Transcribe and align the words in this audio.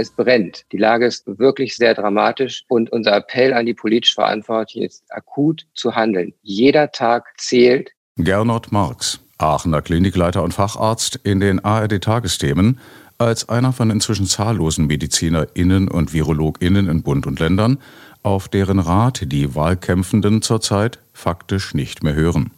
Es 0.00 0.10
brennt. 0.10 0.64
Die 0.72 0.78
Lage 0.78 1.04
ist 1.04 1.26
wirklich 1.26 1.76
sehr 1.76 1.92
dramatisch 1.92 2.64
und 2.68 2.90
unser 2.90 3.14
Appell 3.14 3.52
an 3.52 3.66
die 3.66 3.74
politisch 3.74 4.14
Verantwortlichen 4.14 4.84
ist 4.84 5.04
akut 5.10 5.66
zu 5.74 5.94
handeln. 5.94 6.32
Jeder 6.40 6.90
Tag 6.90 7.26
zählt. 7.36 7.90
Gernot 8.16 8.72
Marx, 8.72 9.20
Aachener 9.36 9.82
Klinikleiter 9.82 10.42
und 10.42 10.54
Facharzt 10.54 11.20
in 11.22 11.40
den 11.40 11.62
ARD-Tagesthemen, 11.62 12.80
als 13.18 13.50
einer 13.50 13.74
von 13.74 13.90
inzwischen 13.90 14.24
zahllosen 14.24 14.86
MedizinerInnen 14.86 15.88
und 15.88 16.14
VirologInnen 16.14 16.88
in 16.88 17.02
Bund 17.02 17.26
und 17.26 17.38
Ländern, 17.38 17.76
auf 18.22 18.48
deren 18.48 18.78
Rat 18.78 19.30
die 19.30 19.54
Wahlkämpfenden 19.54 20.40
zurzeit 20.40 20.98
faktisch 21.12 21.74
nicht 21.74 22.02
mehr 22.02 22.14
hören. 22.14 22.52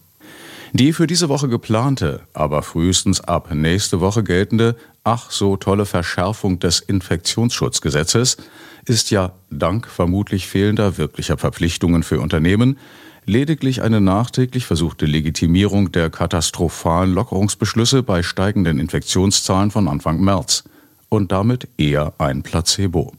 Die 0.74 0.94
für 0.94 1.06
diese 1.06 1.28
Woche 1.28 1.48
geplante, 1.48 2.20
aber 2.32 2.62
frühestens 2.62 3.20
ab 3.20 3.52
nächste 3.52 4.00
Woche 4.00 4.22
geltende, 4.22 4.74
ach 5.04 5.30
so 5.30 5.56
tolle 5.56 5.84
Verschärfung 5.84 6.60
des 6.60 6.80
Infektionsschutzgesetzes 6.80 8.38
ist 8.86 9.10
ja 9.10 9.32
dank 9.50 9.86
vermutlich 9.86 10.46
fehlender 10.46 10.96
wirklicher 10.96 11.36
Verpflichtungen 11.36 12.02
für 12.02 12.20
Unternehmen 12.20 12.78
lediglich 13.24 13.82
eine 13.82 14.00
nachträglich 14.00 14.66
versuchte 14.66 15.06
Legitimierung 15.06 15.92
der 15.92 16.10
katastrophalen 16.10 17.12
Lockerungsbeschlüsse 17.12 18.02
bei 18.02 18.22
steigenden 18.22 18.78
Infektionszahlen 18.78 19.70
von 19.70 19.88
Anfang 19.88 20.20
März 20.20 20.64
und 21.08 21.32
damit 21.32 21.68
eher 21.76 22.14
ein 22.18 22.42
Placebo. 22.42 23.12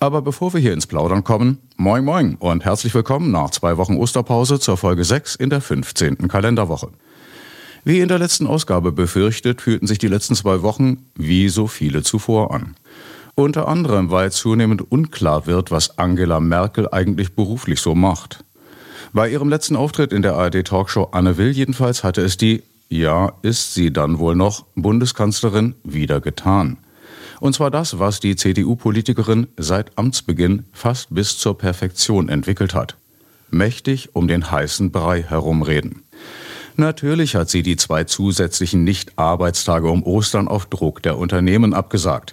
Aber 0.00 0.22
bevor 0.22 0.52
wir 0.52 0.60
hier 0.60 0.72
ins 0.72 0.86
Plaudern 0.86 1.24
kommen, 1.24 1.58
moin 1.76 2.04
moin 2.04 2.36
und 2.36 2.64
herzlich 2.64 2.94
willkommen 2.94 3.30
nach 3.30 3.50
zwei 3.50 3.76
Wochen 3.76 3.96
Osterpause 3.96 4.60
zur 4.60 4.76
Folge 4.76 5.04
6 5.04 5.36
in 5.36 5.50
der 5.50 5.60
15. 5.60 6.28
Kalenderwoche. 6.28 6.88
Wie 7.84 8.00
in 8.00 8.08
der 8.08 8.18
letzten 8.18 8.46
Ausgabe 8.46 8.92
befürchtet, 8.92 9.60
fühlten 9.60 9.86
sich 9.86 9.98
die 9.98 10.08
letzten 10.08 10.34
zwei 10.34 10.62
Wochen 10.62 11.06
wie 11.16 11.48
so 11.48 11.66
viele 11.66 12.02
zuvor 12.02 12.54
an. 12.54 12.76
Unter 13.34 13.66
anderem, 13.66 14.10
weil 14.10 14.30
zunehmend 14.30 14.92
unklar 14.92 15.46
wird, 15.46 15.70
was 15.70 15.98
Angela 15.98 16.38
Merkel 16.38 16.88
eigentlich 16.92 17.34
beruflich 17.34 17.80
so 17.80 17.94
macht. 17.94 18.44
Bei 19.12 19.28
ihrem 19.28 19.48
letzten 19.48 19.76
Auftritt 19.76 20.12
in 20.12 20.22
der 20.22 20.34
ARD-Talkshow 20.34 21.08
Anne 21.12 21.36
Will 21.38 21.50
jedenfalls 21.50 22.04
hatte 22.04 22.22
es 22.22 22.36
die, 22.36 22.62
ja, 22.88 23.32
ist 23.42 23.74
sie 23.74 23.92
dann 23.92 24.18
wohl 24.18 24.36
noch, 24.36 24.64
Bundeskanzlerin 24.74 25.74
wieder 25.82 26.20
getan. 26.20 26.78
Und 27.42 27.54
zwar 27.56 27.72
das, 27.72 27.98
was 27.98 28.20
die 28.20 28.36
CDU-Politikerin 28.36 29.48
seit 29.56 29.98
Amtsbeginn 29.98 30.64
fast 30.70 31.12
bis 31.12 31.38
zur 31.38 31.58
Perfektion 31.58 32.28
entwickelt 32.28 32.72
hat. 32.72 32.96
Mächtig 33.50 34.10
um 34.14 34.28
den 34.28 34.52
heißen 34.52 34.92
Brei 34.92 35.24
herumreden. 35.24 36.04
Natürlich 36.76 37.34
hat 37.34 37.50
sie 37.50 37.64
die 37.64 37.74
zwei 37.74 38.04
zusätzlichen 38.04 38.84
Nicht-Arbeitstage 38.84 39.88
um 39.88 40.04
Ostern 40.04 40.46
auf 40.46 40.66
Druck 40.66 41.02
der 41.02 41.18
Unternehmen 41.18 41.74
abgesagt. 41.74 42.32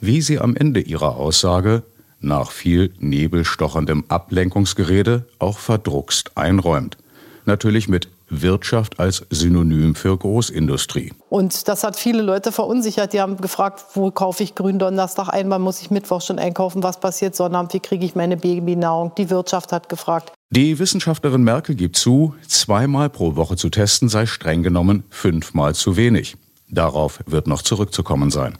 Wie 0.00 0.20
sie 0.22 0.40
am 0.40 0.56
Ende 0.56 0.80
ihrer 0.80 1.14
Aussage 1.14 1.84
nach 2.18 2.50
viel 2.50 2.92
nebelstocherndem 2.98 4.06
Ablenkungsgerede 4.08 5.24
auch 5.38 5.60
verdruckst 5.60 6.36
einräumt. 6.36 6.96
Natürlich 7.44 7.86
mit 7.86 8.08
Wirtschaft 8.30 9.00
als 9.00 9.26
Synonym 9.30 9.94
für 9.94 10.16
Großindustrie. 10.16 11.12
Und 11.28 11.68
das 11.68 11.84
hat 11.84 11.96
viele 11.96 12.22
Leute 12.22 12.52
verunsichert. 12.52 13.12
Die 13.12 13.20
haben 13.20 13.36
gefragt, 13.38 13.84
wo 13.94 14.10
kaufe 14.10 14.42
ich 14.42 14.54
Gründonnerstag 14.54 15.28
ein, 15.28 15.50
wann 15.50 15.62
muss 15.62 15.80
ich 15.80 15.90
Mittwoch 15.90 16.22
schon 16.22 16.38
einkaufen, 16.38 16.82
was 16.82 17.00
passiert 17.00 17.34
Sonnabend, 17.34 17.72
wie 17.74 17.80
kriege 17.80 18.04
ich 18.04 18.14
meine 18.14 18.36
Babynahrung. 18.36 19.12
Die 19.16 19.30
Wirtschaft 19.30 19.72
hat 19.72 19.88
gefragt. 19.88 20.32
Die 20.50 20.78
Wissenschaftlerin 20.78 21.42
Merkel 21.42 21.74
gibt 21.74 21.96
zu, 21.96 22.34
zweimal 22.46 23.10
pro 23.10 23.36
Woche 23.36 23.56
zu 23.56 23.68
testen 23.68 24.08
sei 24.08 24.24
streng 24.26 24.62
genommen 24.62 25.04
fünfmal 25.10 25.74
zu 25.74 25.96
wenig. 25.96 26.36
Darauf 26.70 27.20
wird 27.26 27.46
noch 27.46 27.62
zurückzukommen 27.62 28.30
sein. 28.30 28.56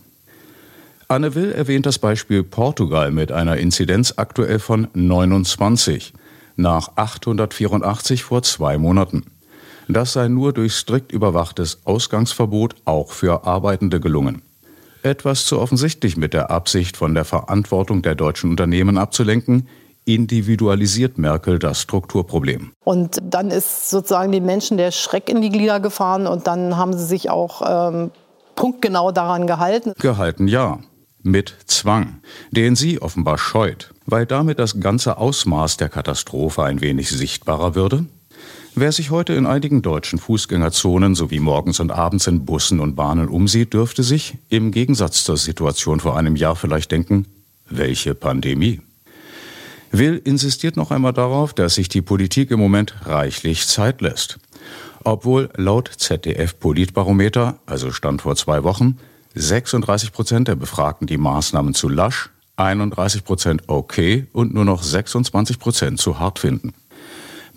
Anne 1.11 1.35
Will 1.35 1.53
erwähnt 1.53 1.87
das 1.87 1.99
Beispiel 1.99 2.43
Portugal 2.43 3.11
mit 3.11 3.33
einer 3.33 3.57
Inzidenz 3.57 4.15
aktuell 4.19 4.59
von 4.59 4.89
29 4.93 6.13
nach 6.57 6.91
884 6.97 8.25
vor 8.25 8.43
zwei 8.43 8.77
Monaten. 8.77 9.25
Das 9.89 10.13
sei 10.13 10.29
nur 10.29 10.53
durch 10.53 10.75
strikt 10.75 11.13
überwachtes 11.13 11.81
Ausgangsverbot 11.85 12.77
auch 12.85 13.11
für 13.11 13.45
Arbeitende 13.47 14.01
gelungen. 14.01 14.43
Etwas 15.03 15.47
zu 15.47 15.59
offensichtlich 15.59 16.17
mit 16.17 16.35
der 16.35 16.51
Absicht, 16.51 16.97
von 16.97 17.15
der 17.15 17.25
Verantwortung 17.25 18.03
der 18.03 18.15
deutschen 18.15 18.51
Unternehmen 18.51 18.99
abzulenken, 18.99 19.69
individualisiert 20.05 21.17
Merkel 21.17 21.59
das 21.59 21.81
Strukturproblem. 21.81 22.73
Und 22.85 23.19
dann 23.23 23.51
ist 23.51 23.89
sozusagen 23.89 24.33
den 24.33 24.45
Menschen 24.45 24.77
der 24.77 24.91
Schreck 24.91 25.29
in 25.29 25.41
die 25.41 25.51
Glieder 25.51 25.81
gefahren 25.81 26.27
und 26.27 26.47
dann 26.47 26.77
haben 26.77 26.97
sie 26.97 27.05
sich 27.05 27.31
auch 27.31 27.63
ähm, 27.93 28.11
punktgenau 28.57 29.13
daran 29.13 29.47
gehalten. 29.47 29.93
Gehalten 29.99 30.49
ja 30.49 30.81
mit 31.23 31.55
Zwang, 31.67 32.21
den 32.51 32.77
sie 32.77 33.01
offenbar 33.01 33.39
scheut, 33.39 33.95
weil 34.07 34.27
damit 34.27 34.59
das 34.59 34.81
ganze 34.81 35.19
Ausmaß 35.19 35.77
der 35.77 35.89
Katastrophe 35.89 36.63
ein 36.65 36.81
wenig 36.81 37.11
sichtbarer 37.11 37.75
würde? 37.75 38.07
Wer 38.81 38.93
sich 38.93 39.11
heute 39.11 39.33
in 39.33 39.45
einigen 39.45 39.83
deutschen 39.83 40.21
Fußgängerzonen 40.21 41.17
sowie 41.17 41.41
morgens 41.41 41.81
und 41.81 41.91
abends 41.91 42.29
in 42.29 42.45
Bussen 42.45 42.79
und 42.79 42.95
Bahnen 42.95 43.27
umsieht, 43.27 43.75
dürfte 43.75 44.05
sich, 44.05 44.39
im 44.51 44.71
Gegensatz 44.71 45.25
zur 45.25 45.37
Situation 45.37 45.99
vor 45.99 46.17
einem 46.17 46.37
Jahr 46.37 46.55
vielleicht 46.55 46.93
denken, 46.93 47.27
welche 47.69 48.15
Pandemie? 48.15 48.81
Will 49.91 50.23
insistiert 50.23 50.77
noch 50.77 50.93
einmal 50.93 51.13
darauf, 51.13 51.55
dass 51.55 51.75
sich 51.75 51.89
die 51.89 52.03
Politik 52.03 52.53
im 52.53 52.61
Moment 52.61 52.95
reichlich 53.05 53.67
Zeit 53.67 54.01
lässt. 54.01 54.39
Obwohl 55.03 55.51
laut 55.57 55.91
ZDF 55.97 56.61
Politbarometer, 56.61 57.59
also 57.67 57.91
Stand 57.91 58.23
vor 58.23 58.37
zwei 58.37 58.63
Wochen, 58.63 58.99
36 59.35 60.13
Prozent 60.13 60.47
der 60.47 60.55
Befragten 60.55 61.09
die 61.09 61.19
Maßnahmen 61.19 61.75
zu 61.75 61.89
lasch, 61.89 62.31
31 62.55 63.25
Prozent 63.25 63.63
okay 63.67 64.29
und 64.33 64.55
nur 64.55 64.65
noch 64.65 64.85
26 64.85 65.59
Prozent 65.59 65.99
zu 65.99 66.21
hart 66.21 66.39
finden. 66.39 66.75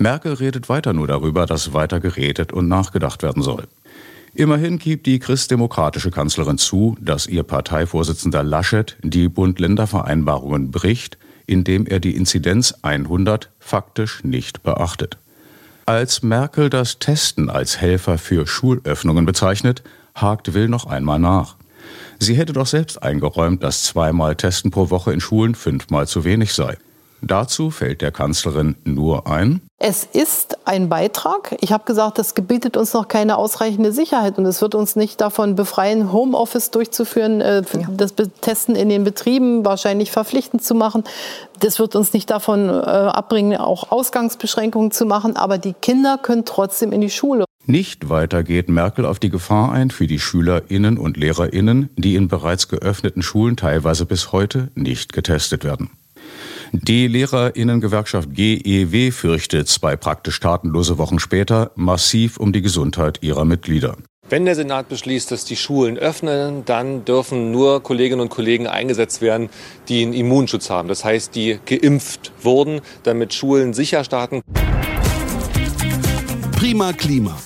Merkel 0.02 0.34
redet 0.34 0.70
weiter 0.70 0.94
nur 0.94 1.08
darüber, 1.08 1.46
dass 1.46 1.74
weiter 1.74 2.00
geredet 2.00 2.52
und 2.52 2.68
nachgedacht 2.68 3.24
werden 3.24 3.44
soll. 3.44 3.68
Immerhin 4.34 4.80
gibt 4.80 5.08
die 5.08 5.20
christdemokratische 5.20 6.10
Kanzlerin 6.10 6.58
zu, 6.58 6.98
dass 7.02 7.28
ihr 7.28 7.44
Parteivorsitzender 7.44 8.44
Laschet 8.44 8.98
die 9.04 9.28
Bund-Länder-Vereinbarungen 9.28 10.72
bricht, 10.72 11.18
indem 11.46 11.86
er 11.86 12.00
die 12.00 12.16
Inzidenz 12.16 12.76
100 12.82 13.50
faktisch 13.60 14.24
nicht 14.24 14.64
beachtet. 14.64 15.18
Als 15.86 16.24
Merkel 16.24 16.70
das 16.70 17.00
Testen 17.00 17.50
als 17.50 17.82
Helfer 17.82 18.18
für 18.18 18.48
Schulöffnungen 18.48 19.26
bezeichnet, 19.26 19.84
hakt 20.16 20.54
Will 20.54 20.70
noch 20.70 20.86
einmal 20.86 21.20
nach. 21.20 21.56
Sie 22.20 22.36
hätte 22.36 22.54
doch 22.54 22.68
selbst 22.68 23.04
eingeräumt, 23.04 23.64
dass 23.64 23.84
zweimal 23.84 24.36
Testen 24.36 24.72
pro 24.72 24.90
Woche 24.90 25.12
in 25.12 25.20
Schulen 25.20 25.56
fünfmal 25.56 26.08
zu 26.08 26.24
wenig 26.24 26.54
sei. 26.54 26.78
Dazu 27.22 27.70
fällt 27.70 28.02
der 28.02 28.12
Kanzlerin 28.12 28.76
nur 28.84 29.28
ein. 29.28 29.62
Es 29.78 30.04
ist 30.04 30.58
ein 30.68 30.90
Beitrag. 30.90 31.56
Ich 31.62 31.72
habe 31.72 31.86
gesagt, 31.86 32.20
das 32.20 32.36
gebietet 32.36 32.78
uns 32.78 32.94
noch 32.94 33.08
keine 33.08 33.38
ausreichende 33.38 33.92
Sicherheit 33.92 34.38
und 34.38 34.46
es 34.46 34.62
wird 34.62 34.76
uns 34.76 34.96
nicht 34.96 35.22
davon 35.22 35.56
befreien, 35.56 36.12
Homeoffice 36.12 36.72
durchzuführen, 36.72 37.42
äh, 37.42 37.64
ja. 37.74 37.88
das 37.96 38.14
Testen 38.42 38.76
in 38.76 38.90
den 38.90 39.04
Betrieben 39.04 39.66
wahrscheinlich 39.66 40.12
verpflichtend 40.12 40.64
zu 40.64 40.76
machen. 40.76 41.04
Das 41.60 41.80
wird 41.80 41.96
uns 41.96 42.14
nicht 42.14 42.30
davon 42.30 42.70
äh, 42.70 42.72
abbringen, 42.72 43.58
auch 43.58 43.92
Ausgangsbeschränkungen 43.92 44.92
zu 44.92 45.06
machen. 45.06 45.36
Aber 45.36 45.58
die 45.58 45.74
Kinder 45.74 46.20
können 46.22 46.46
trotzdem 46.46 46.92
in 46.92 47.02
die 47.02 47.10
Schule. 47.10 47.46
Nicht 47.66 48.10
weiter 48.10 48.44
geht 48.44 48.70
Merkel 48.70 49.06
auf 49.06 49.20
die 49.20 49.30
Gefahr 49.30 49.72
ein 49.72 49.92
für 49.92 50.08
die 50.08 50.20
Schülerinnen 50.20 50.98
und 50.98 51.18
Lehrerinnen, 51.18 51.90
die 51.96 52.16
in 52.16 52.28
bereits 52.28 52.68
geöffneten 52.68 53.22
Schulen 53.22 53.56
teilweise 53.56 54.06
bis 54.06 54.32
heute 54.32 54.70
nicht 54.76 55.14
getestet 55.14 55.64
werden. 55.64 55.92
Die 56.74 57.08
Lehrerinnengewerkschaft 57.08 58.34
GEW 58.34 59.12
fürchtet 59.12 59.68
zwei 59.68 59.98
praktisch 59.98 60.40
tatenlose 60.40 60.98
Wochen 60.98 61.20
später 61.20 61.72
massiv 61.76 62.38
um 62.38 62.54
die 62.54 62.62
Gesundheit 62.62 63.20
ihrer 63.22 63.44
Mitglieder. 63.44 63.98
Wenn 64.30 64.46
der 64.46 64.56
Senat 64.56 64.88
beschließt, 64.88 65.30
dass 65.32 65.44
die 65.44 65.58
Schulen 65.58 65.98
öffnen, 65.98 66.64
dann 66.64 67.04
dürfen 67.04 67.52
nur 67.52 67.84
Kolleginnen 67.84 68.22
und 68.22 68.30
Kollegen 68.30 68.68
eingesetzt 68.68 69.22
werden, 69.22 69.50
die 69.90 70.02
einen 70.02 70.14
Immunschutz 70.14 70.70
haben. 70.70 70.88
Das 70.88 71.04
heißt, 71.04 71.36
die 71.36 71.60
geimpft 71.66 72.32
wurden, 72.42 72.80
damit 73.04 73.34
Schulen 73.34 73.74
sicher 73.74 74.06
starten. 74.06 74.42
Prima 76.54 76.94
Klima. 76.94 77.38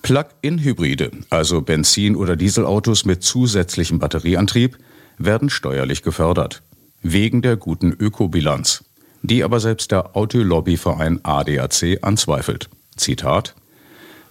Plug-in-Hybride, 0.00 1.10
also 1.28 1.60
Benzin- 1.60 2.16
oder 2.16 2.36
Dieselautos 2.36 3.04
mit 3.04 3.22
zusätzlichem 3.22 3.98
Batterieantrieb, 3.98 4.78
werden 5.18 5.50
steuerlich 5.50 6.02
gefördert. 6.02 6.62
Wegen 7.02 7.42
der 7.42 7.56
guten 7.56 7.92
Ökobilanz. 7.92 8.84
Die 9.22 9.44
aber 9.44 9.60
selbst 9.60 9.90
der 9.90 10.16
Autolobbyverein 10.16 11.20
ADAC 11.22 11.98
anzweifelt. 12.02 12.68
Zitat 12.96 13.54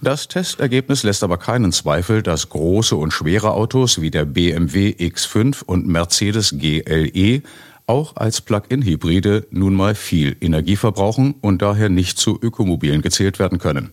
das 0.01 0.29
Testergebnis 0.29 1.03
lässt 1.03 1.23
aber 1.23 1.37
keinen 1.37 1.73
Zweifel, 1.73 2.23
dass 2.23 2.47
große 2.47 2.95
und 2.95 3.11
schwere 3.11 3.51
Autos 3.51 3.99
wie 3.99 4.11
der 4.11 4.23
BMW 4.23 4.91
X5 4.91 5.65
und 5.65 5.87
Mercedes 5.87 6.55
GLE 6.57 7.41
auch 7.85 8.15
als 8.15 8.39
Plug-in-Hybride 8.39 9.47
nun 9.49 9.73
mal 9.73 9.95
viel 9.95 10.37
Energie 10.39 10.77
verbrauchen 10.77 11.35
und 11.41 11.61
daher 11.61 11.89
nicht 11.89 12.17
zu 12.17 12.39
Ökomobilen 12.41 13.01
gezählt 13.01 13.39
werden 13.39 13.57
können. 13.57 13.89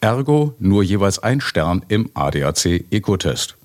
Ergo 0.00 0.54
nur 0.60 0.84
jeweils 0.84 1.18
ein 1.18 1.40
Stern 1.40 1.84
im 1.88 2.10
ADAC 2.14 2.84
Ecotest. 2.92 3.56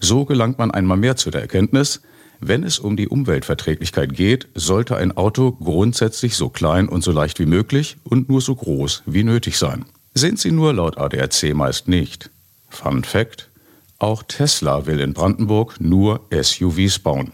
So 0.00 0.24
gelangt 0.24 0.58
man 0.58 0.72
einmal 0.72 0.96
mehr 0.96 1.14
zu 1.14 1.30
der 1.30 1.42
Erkenntnis, 1.42 2.00
wenn 2.40 2.64
es 2.64 2.78
um 2.78 2.96
die 2.96 3.08
Umweltverträglichkeit 3.08 4.14
geht, 4.14 4.48
sollte 4.54 4.96
ein 4.96 5.16
Auto 5.16 5.52
grundsätzlich 5.52 6.36
so 6.36 6.48
klein 6.48 6.88
und 6.88 7.02
so 7.02 7.12
leicht 7.12 7.38
wie 7.38 7.46
möglich 7.46 7.96
und 8.04 8.28
nur 8.28 8.40
so 8.40 8.54
groß 8.54 9.02
wie 9.06 9.24
nötig 9.24 9.58
sein. 9.58 9.84
Sind 10.14 10.38
sie 10.38 10.50
nur 10.50 10.72
laut 10.72 10.98
ADAC 10.98 11.54
meist 11.54 11.88
nicht. 11.88 12.30
Fun 12.68 13.04
Fact: 13.04 13.50
Auch 13.98 14.22
Tesla 14.22 14.86
will 14.86 15.00
in 15.00 15.12
Brandenburg 15.12 15.80
nur 15.80 16.26
SUVs 16.30 16.98
bauen. 16.98 17.32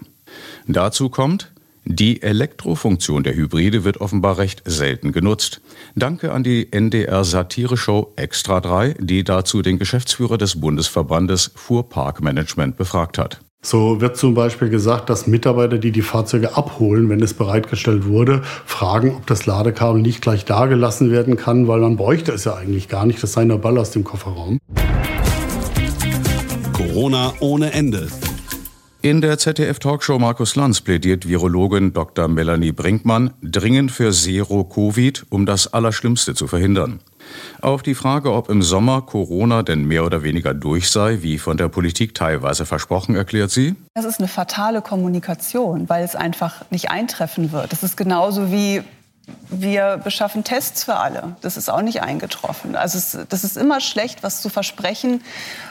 Dazu 0.67 1.09
kommt, 1.09 1.53
die 1.85 2.23
Elektrofunktion 2.23 3.25
der 3.25 3.35
Hybride 3.35 3.83
wird 3.83 4.01
offenbar 4.01 4.39
recht 4.39 4.63
selten 4.65 5.11
genutzt. 5.11 5.61
Danke 5.97 6.33
an 6.33 6.45
die 6.45 6.73
NDR 6.73 7.25
Satire-Show 7.25 8.13
Extra 8.15 8.61
3, 8.61 8.95
die 9.01 9.25
dazu 9.25 9.63
den 9.63 9.79
Geschäftsführer 9.79 10.39
des 10.39 10.61
Bundesverbandes 10.61 11.51
Fuhrparkmanagement 11.57 12.77
befragt 12.77 13.19
hat. 13.19 13.41
So 13.65 14.01
wird 14.01 14.17
zum 14.17 14.35
Beispiel 14.35 14.71
gesagt, 14.71 15.09
dass 15.09 15.29
Mitarbeiter, 15.29 15.79
die 15.79 15.93
die 15.93 16.03
Fahrzeuge 16.03 16.57
abholen, 16.57 17.09
wenn 17.09 17.23
es 17.23 17.33
bereitgestellt 17.33 18.07
wurde, 18.07 18.43
fragen, 18.67 19.15
ob 19.15 19.27
das 19.29 19.47
Ladekabel 19.47 20.03
nicht 20.03 20.21
gleich 20.21 20.45
da 20.45 20.67
gelassen 20.67 21.13
werden 21.13 21.37
kann, 21.37 21.69
weil 21.69 21.79
man 21.79 21.97
bräuchte 21.97 22.33
es 22.33 22.43
ja 22.43 22.55
eigentlich 22.55 22.89
gar 22.89 23.07
nicht. 23.07 23.23
Das 23.23 23.35
sei 23.35 23.45
nur 23.45 23.59
Ball 23.59 23.79
aus 23.79 23.93
dem 23.93 24.03
Kofferraum. 24.03 24.59
Corona 26.73 27.35
ohne 27.39 27.73
Ende. 27.73 28.09
In 29.01 29.21
der 29.21 29.39
ZDF-Talkshow 29.39 30.19
Markus 30.19 30.57
Lanz 30.57 30.81
plädiert 30.81 31.29
Virologin 31.29 31.93
Dr. 31.93 32.27
Melanie 32.27 32.73
Brinkmann 32.73 33.31
dringend 33.43 33.93
für 33.93 34.11
Zero-Covid, 34.11 35.27
um 35.29 35.47
das 35.47 35.73
Allerschlimmste 35.73 36.35
zu 36.35 36.49
verhindern. 36.49 36.99
Auf 37.61 37.83
die 37.83 37.95
Frage, 37.95 38.33
ob 38.33 38.49
im 38.49 38.63
Sommer 38.63 39.03
Corona 39.03 39.63
denn 39.63 39.85
mehr 39.85 40.05
oder 40.05 40.23
weniger 40.23 40.55
durch 40.55 40.91
sei, 40.91 41.19
wie 41.23 41.39
von 41.39 41.57
der 41.57 41.69
Politik 41.69 42.15
teilweise 42.15 42.67
versprochen, 42.67 43.15
erklärt 43.15 43.51
sie. 43.51 43.75
Das 43.95 44.05
ist 44.05 44.19
eine 44.19 44.29
fatale 44.29 44.83
Kommunikation, 44.83 45.89
weil 45.89 46.05
es 46.05 46.17
einfach 46.17 46.65
nicht 46.71 46.91
eintreffen 46.91 47.53
wird. 47.53 47.73
Das 47.73 47.83
ist 47.83 47.97
genauso 47.97 48.51
wie 48.51 48.83
wir 49.49 50.01
beschaffen 50.03 50.45
Tests 50.45 50.85
für 50.85 50.97
alle. 50.97 51.37
Das 51.43 51.57
ist 51.57 51.71
auch 51.71 51.83
nicht 51.83 52.03
eingetroffen. 52.03 52.75
Also 52.75 52.99
es, 52.99 53.17
das 53.29 53.45
ist 53.45 53.57
immer 53.57 53.81
schlecht, 53.81 54.23
was 54.23 54.43
zu 54.43 54.49
versprechen, 54.49 55.23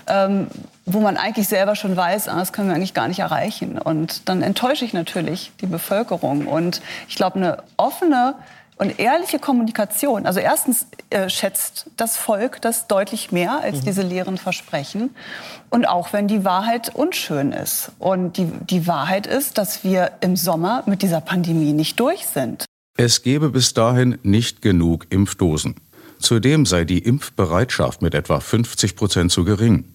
ähm, 0.07 0.47
wo 0.85 0.99
man 0.99 1.17
eigentlich 1.17 1.47
selber 1.47 1.75
schon 1.75 1.95
weiß, 1.95 2.27
ah, 2.27 2.37
das 2.37 2.53
können 2.53 2.69
wir 2.69 2.75
eigentlich 2.75 2.93
gar 2.93 3.07
nicht 3.07 3.19
erreichen. 3.19 3.77
Und 3.77 4.29
dann 4.29 4.41
enttäusche 4.41 4.85
ich 4.85 4.93
natürlich 4.93 5.51
die 5.61 5.65
Bevölkerung. 5.65 6.47
Und 6.47 6.81
ich 7.07 7.15
glaube, 7.15 7.37
eine 7.37 7.63
offene 7.77 8.35
und 8.81 8.99
ehrliche 8.99 9.37
Kommunikation, 9.37 10.25
also 10.25 10.39
erstens 10.39 10.87
äh, 11.11 11.29
schätzt 11.29 11.85
das 11.97 12.17
Volk 12.17 12.59
das 12.63 12.87
deutlich 12.87 13.31
mehr 13.31 13.61
als 13.61 13.81
mhm. 13.81 13.85
diese 13.85 14.01
leeren 14.01 14.39
Versprechen. 14.39 15.11
Und 15.69 15.85
auch 15.85 16.13
wenn 16.13 16.27
die 16.27 16.43
Wahrheit 16.43 16.95
unschön 16.95 17.51
ist. 17.51 17.91
Und 17.99 18.37
die, 18.37 18.47
die 18.67 18.87
Wahrheit 18.87 19.27
ist, 19.27 19.59
dass 19.59 19.83
wir 19.83 20.13
im 20.21 20.35
Sommer 20.35 20.81
mit 20.87 21.03
dieser 21.03 21.21
Pandemie 21.21 21.73
nicht 21.73 21.99
durch 21.99 22.25
sind. 22.25 22.65
Es 22.97 23.21
gebe 23.21 23.51
bis 23.51 23.75
dahin 23.75 24.17
nicht 24.23 24.63
genug 24.63 25.05
Impfdosen. 25.11 25.75
Zudem 26.17 26.65
sei 26.65 26.83
die 26.83 26.99
Impfbereitschaft 26.99 28.01
mit 28.01 28.15
etwa 28.15 28.39
50 28.39 28.95
Prozent 28.95 29.31
zu 29.31 29.43
gering. 29.43 29.93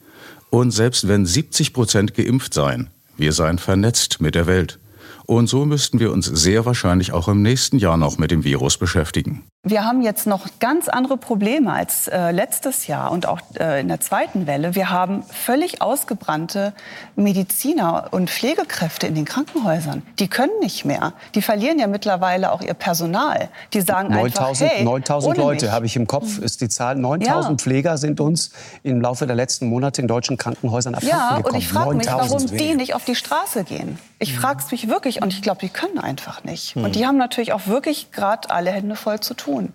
Und 0.50 0.70
selbst 0.70 1.08
wenn 1.08 1.26
70 1.26 1.72
Prozent 1.72 2.14
geimpft 2.14 2.54
seien, 2.54 2.90
wir 3.16 3.32
seien 3.32 3.58
vernetzt 3.58 4.20
mit 4.20 4.36
der 4.36 4.46
Welt. 4.46 4.78
Und 5.26 5.48
so 5.48 5.64
müssten 5.64 5.98
wir 5.98 6.12
uns 6.12 6.26
sehr 6.26 6.64
wahrscheinlich 6.66 7.12
auch 7.12 7.26
im 7.26 7.42
nächsten 7.42 7.78
Jahr 7.78 7.96
noch 7.96 8.16
mit 8.16 8.30
dem 8.30 8.44
Virus 8.44 8.78
beschäftigen. 8.78 9.44
Wir 9.68 9.84
haben 9.84 10.00
jetzt 10.00 10.28
noch 10.28 10.46
ganz 10.60 10.88
andere 10.88 11.16
Probleme 11.16 11.72
als 11.72 12.06
äh, 12.06 12.30
letztes 12.30 12.86
Jahr 12.86 13.10
und 13.10 13.26
auch 13.26 13.40
äh, 13.58 13.80
in 13.80 13.88
der 13.88 13.98
zweiten 13.98 14.46
Welle. 14.46 14.76
Wir 14.76 14.90
haben 14.90 15.24
völlig 15.24 15.82
ausgebrannte 15.82 16.72
Mediziner 17.16 18.10
und 18.12 18.30
Pflegekräfte 18.30 19.08
in 19.08 19.16
den 19.16 19.24
Krankenhäusern. 19.24 20.02
Die 20.20 20.28
können 20.28 20.56
nicht 20.60 20.84
mehr. 20.84 21.14
Die 21.34 21.42
verlieren 21.42 21.80
ja 21.80 21.88
mittlerweile 21.88 22.52
auch 22.52 22.60
ihr 22.60 22.74
Personal. 22.74 23.48
Die 23.72 23.80
sagen 23.80 24.10
9000, 24.10 24.62
einfach, 24.62 24.76
hey, 24.76 24.84
9000 24.84 25.36
Leute 25.36 25.72
habe 25.72 25.86
ich 25.86 25.96
im 25.96 26.06
Kopf, 26.06 26.38
ist 26.38 26.60
die 26.60 26.68
Zahl. 26.68 26.94
9000 26.94 27.60
ja. 27.60 27.64
Pfleger 27.64 27.98
sind 27.98 28.20
uns 28.20 28.52
im 28.84 29.00
Laufe 29.00 29.26
der 29.26 29.34
letzten 29.34 29.66
Monate 29.68 30.00
in 30.00 30.06
deutschen 30.06 30.36
Krankenhäusern 30.36 30.94
abhanden 30.94 31.10
ja, 31.10 31.38
gekommen. 31.38 31.44
Ja, 31.44 31.50
und 31.50 31.58
ich 31.58 31.66
frage 31.66 31.94
mich, 31.96 32.06
warum 32.06 32.46
die 32.46 32.74
nicht 32.76 32.94
auf 32.94 33.04
die 33.04 33.16
Straße 33.16 33.64
gehen. 33.64 33.98
Ich 34.20 34.32
mhm. 34.32 34.38
frage 34.38 34.62
es 34.64 34.70
mich 34.70 34.88
wirklich 34.88 35.22
und 35.22 35.32
ich 35.32 35.42
glaube, 35.42 35.58
die 35.60 35.70
können 35.70 35.98
einfach 35.98 36.44
nicht. 36.44 36.76
Mhm. 36.76 36.84
Und 36.84 36.94
die 36.94 37.04
haben 37.04 37.16
natürlich 37.16 37.52
auch 37.52 37.66
wirklich 37.66 38.12
gerade 38.12 38.48
alle 38.50 38.70
Hände 38.70 38.94
voll 38.94 39.18
zu 39.18 39.34
tun 39.34 39.55
tun. 39.56 39.72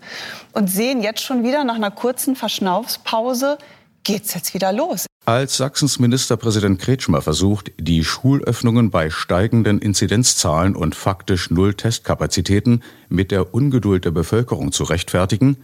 Und 0.54 0.70
sehen 0.70 1.02
jetzt 1.02 1.22
schon 1.22 1.44
wieder 1.44 1.64
nach 1.64 1.76
einer 1.76 1.92
kurzen 1.92 2.36
Verschnaufspause, 2.36 3.58
geht 4.04 4.26
es 4.26 4.34
jetzt 4.34 4.54
wieder 4.54 4.72
los. 4.72 5.06
Als 5.26 5.58
Sachsens 5.58 6.00
Ministerpräsident 6.00 6.80
Kretschmer 6.80 7.22
versucht, 7.22 7.72
die 7.80 8.04
Schulöffnungen 8.04 8.90
bei 8.90 9.12
steigenden 9.12 9.80
Inzidenzzahlen 9.80 10.76
und 10.76 10.96
faktisch 10.96 11.52
Null 11.52 11.76
Testkapazitäten 11.76 12.82
mit 13.08 13.30
der 13.30 13.54
Ungeduld 13.54 14.06
der 14.06 14.12
Bevölkerung 14.12 14.72
zu 14.72 14.84
rechtfertigen, 14.84 15.58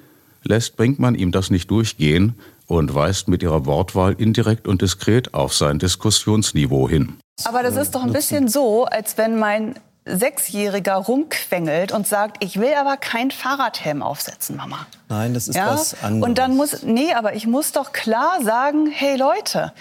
lässt 0.43 0.77
Brinkmann 0.77 1.15
ihm 1.15 1.31
das 1.31 1.49
nicht 1.49 1.71
durchgehen 1.71 2.35
und 2.67 2.93
weist 2.93 3.27
mit 3.29 3.41
ihrer 3.41 3.65
Wortwahl 3.65 4.13
indirekt 4.13 4.67
und 4.67 4.83
diskret 4.83 5.33
auf 5.33 5.55
sein 5.55 5.79
Diskussionsniveau 5.79 6.87
hin. 6.87 7.17
Aber 7.43 7.63
das 7.63 7.75
ist 7.77 7.95
doch 7.95 8.03
ein 8.03 8.13
bisschen 8.13 8.47
so, 8.47 8.85
als 8.85 9.17
wenn 9.17 9.39
mein 9.39 9.75
Sechsjähriger 10.07 10.95
rumquengelt 10.95 11.91
und 11.91 12.07
sagt, 12.07 12.43
ich 12.43 12.59
will 12.59 12.73
aber 12.73 12.97
kein 12.97 13.31
Fahrradhelm 13.31 14.01
aufsetzen, 14.01 14.55
Mama. 14.55 14.87
Nein, 15.09 15.33
das 15.33 15.47
ist 15.47 15.55
ja? 15.55 15.71
was 15.71 16.01
anderes. 16.03 16.27
Und 16.27 16.37
dann 16.37 16.55
muss, 16.55 16.83
nee, 16.83 17.13
aber 17.13 17.35
ich 17.35 17.47
muss 17.47 17.71
doch 17.71 17.91
klar 17.91 18.39
sagen, 18.43 18.87
hey 18.87 19.17
Leute, 19.17 19.73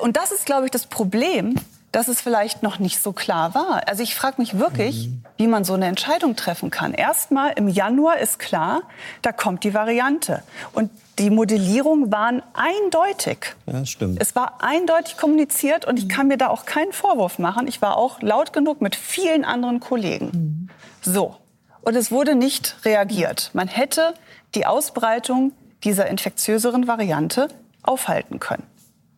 und 0.00 0.16
das 0.16 0.32
ist, 0.32 0.46
glaube 0.46 0.66
ich, 0.66 0.70
das 0.70 0.86
Problem, 0.86 1.56
dass 1.92 2.08
es 2.08 2.20
vielleicht 2.20 2.62
noch 2.62 2.78
nicht 2.78 3.02
so 3.02 3.12
klar 3.12 3.54
war. 3.54 3.86
Also 3.86 4.02
ich 4.02 4.14
frage 4.14 4.36
mich 4.38 4.58
wirklich, 4.58 5.08
mhm. 5.08 5.24
wie 5.36 5.46
man 5.46 5.64
so 5.64 5.74
eine 5.74 5.86
Entscheidung 5.86 6.36
treffen 6.36 6.70
kann. 6.70 6.94
Erstmal 6.94 7.52
im 7.52 7.68
Januar 7.68 8.18
ist 8.18 8.38
klar, 8.38 8.82
da 9.20 9.30
kommt 9.30 9.62
die 9.64 9.74
Variante. 9.74 10.42
Und 10.72 10.90
die 11.18 11.30
Modellierungen 11.30 12.10
waren 12.10 12.42
eindeutig. 12.54 13.54
Ja, 13.66 13.84
stimmt. 13.84 14.20
Es 14.20 14.34
war 14.34 14.62
eindeutig 14.62 15.16
kommuniziert 15.16 15.84
und 15.84 15.98
ich 15.98 16.08
kann 16.08 16.28
mir 16.28 16.38
da 16.38 16.48
auch 16.48 16.64
keinen 16.64 16.92
Vorwurf 16.92 17.38
machen. 17.38 17.68
Ich 17.68 17.82
war 17.82 17.96
auch 17.96 18.22
laut 18.22 18.52
genug 18.52 18.80
mit 18.80 18.96
vielen 18.96 19.44
anderen 19.44 19.80
Kollegen. 19.80 20.30
Mhm. 20.32 20.68
So. 21.02 21.36
Und 21.82 21.96
es 21.96 22.10
wurde 22.10 22.34
nicht 22.34 22.76
reagiert. 22.84 23.50
Man 23.52 23.68
hätte 23.68 24.14
die 24.54 24.66
Ausbreitung 24.66 25.52
dieser 25.84 26.06
infektiöseren 26.06 26.86
Variante 26.86 27.48
aufhalten 27.82 28.38
können, 28.38 28.62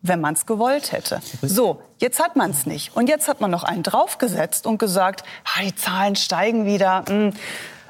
wenn 0.01 0.19
man 0.19 0.33
es 0.33 0.45
gewollt 0.45 0.91
hätte. 0.91 1.21
So, 1.43 1.81
jetzt 1.99 2.19
hat 2.19 2.35
man 2.35 2.51
es 2.51 2.65
nicht. 2.65 2.95
Und 2.95 3.07
jetzt 3.07 3.27
hat 3.27 3.39
man 3.39 3.51
noch 3.51 3.63
einen 3.63 3.83
draufgesetzt 3.83 4.65
und 4.65 4.79
gesagt, 4.79 5.23
ah, 5.45 5.61
die 5.61 5.75
Zahlen 5.75 6.15
steigen 6.15 6.65
wieder. 6.65 7.05
Hm, 7.07 7.33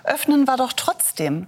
öffnen 0.03 0.45
wir 0.45 0.57
doch 0.57 0.73
trotzdem 0.73 1.47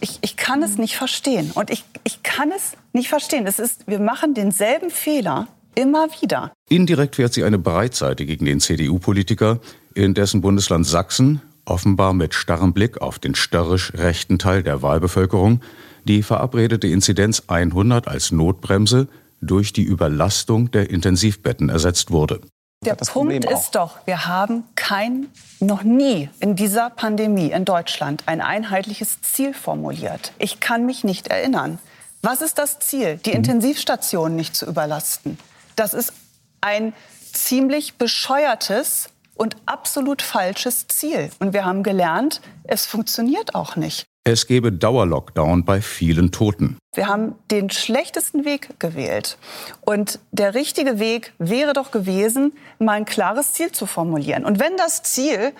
ich, 0.00 0.18
ich 0.22 0.36
kann 0.36 0.62
es 0.62 0.78
nicht 0.78 0.96
verstehen. 0.96 1.50
Und 1.54 1.70
ich, 1.70 1.84
ich 2.04 2.22
kann 2.22 2.50
es 2.50 2.72
nicht 2.92 3.08
verstehen. 3.08 3.46
Es 3.46 3.58
ist, 3.58 3.86
wir 3.86 4.00
machen 4.00 4.34
denselben 4.34 4.90
Fehler 4.90 5.48
immer 5.74 6.08
wieder. 6.20 6.52
Indirekt 6.68 7.16
fährt 7.16 7.34
sie 7.34 7.44
eine 7.44 7.58
Breitseite 7.58 8.26
gegen 8.26 8.44
den 8.44 8.60
CDU-Politiker, 8.60 9.60
in 9.94 10.14
dessen 10.14 10.40
Bundesland 10.40 10.86
Sachsen 10.86 11.40
offenbar 11.64 12.12
mit 12.12 12.34
starrem 12.34 12.72
Blick 12.72 13.00
auf 13.00 13.18
den 13.18 13.34
störrisch 13.34 13.94
rechten 13.94 14.38
Teil 14.38 14.62
der 14.62 14.82
Wahlbevölkerung 14.82 15.60
die 16.04 16.22
verabredete 16.22 16.86
Inzidenz 16.86 17.44
100 17.46 18.08
als 18.08 18.30
Notbremse 18.30 19.08
durch 19.40 19.72
die 19.72 19.84
Überlastung 19.84 20.70
der 20.70 20.90
Intensivbetten 20.90 21.68
ersetzt 21.68 22.10
wurde. 22.10 22.40
Der 22.84 22.94
Punkt 22.94 23.44
ist 23.44 23.72
doch, 23.72 23.98
wir 24.04 24.26
haben 24.26 24.64
kein, 24.76 25.28
noch 25.60 25.82
nie 25.82 26.28
in 26.40 26.56
dieser 26.56 26.90
Pandemie 26.90 27.50
in 27.50 27.64
Deutschland 27.64 28.24
ein 28.26 28.40
einheitliches 28.40 29.22
Ziel 29.22 29.54
formuliert. 29.54 30.32
Ich 30.38 30.60
kann 30.60 30.86
mich 30.86 31.04
nicht 31.04 31.28
erinnern, 31.28 31.78
Was 32.24 32.40
ist 32.40 32.56
das 32.56 32.78
Ziel? 32.78 33.18
Die 33.18 33.32
Intensivstationen 33.32 34.34
nicht 34.34 34.56
zu 34.56 34.64
überlasten. 34.64 35.38
Das 35.76 35.92
ist 35.92 36.14
ein 36.62 36.94
ziemlich 37.34 37.98
bescheuertes 37.98 39.10
und 39.34 39.56
absolut 39.66 40.22
falsches 40.22 40.88
Ziel. 40.88 41.30
Und 41.38 41.52
wir 41.52 41.66
haben 41.66 41.82
gelernt, 41.82 42.40
es 42.64 42.86
funktioniert 42.86 43.54
auch 43.54 43.76
nicht. 43.76 44.06
Es 44.26 44.46
gebe 44.46 44.72
Dauerlockdown 44.72 45.66
bei 45.66 45.82
vielen 45.82 46.32
Toten. 46.32 46.78
Wir 46.94 47.08
haben 47.08 47.34
den 47.50 47.68
schlechtesten 47.68 48.46
Weg 48.46 48.80
gewählt. 48.80 49.36
Und 49.82 50.18
der 50.32 50.54
richtige 50.54 50.98
Weg 50.98 51.34
wäre 51.38 51.74
doch 51.74 51.90
gewesen, 51.90 52.54
mal 52.78 52.92
ein 52.94 53.04
klares 53.04 53.52
Ziel 53.52 53.70
zu 53.70 53.84
formulieren. 53.84 54.46
Und 54.46 54.58
wenn 54.58 54.78
das 54.78 55.02
Ziel 55.02 55.52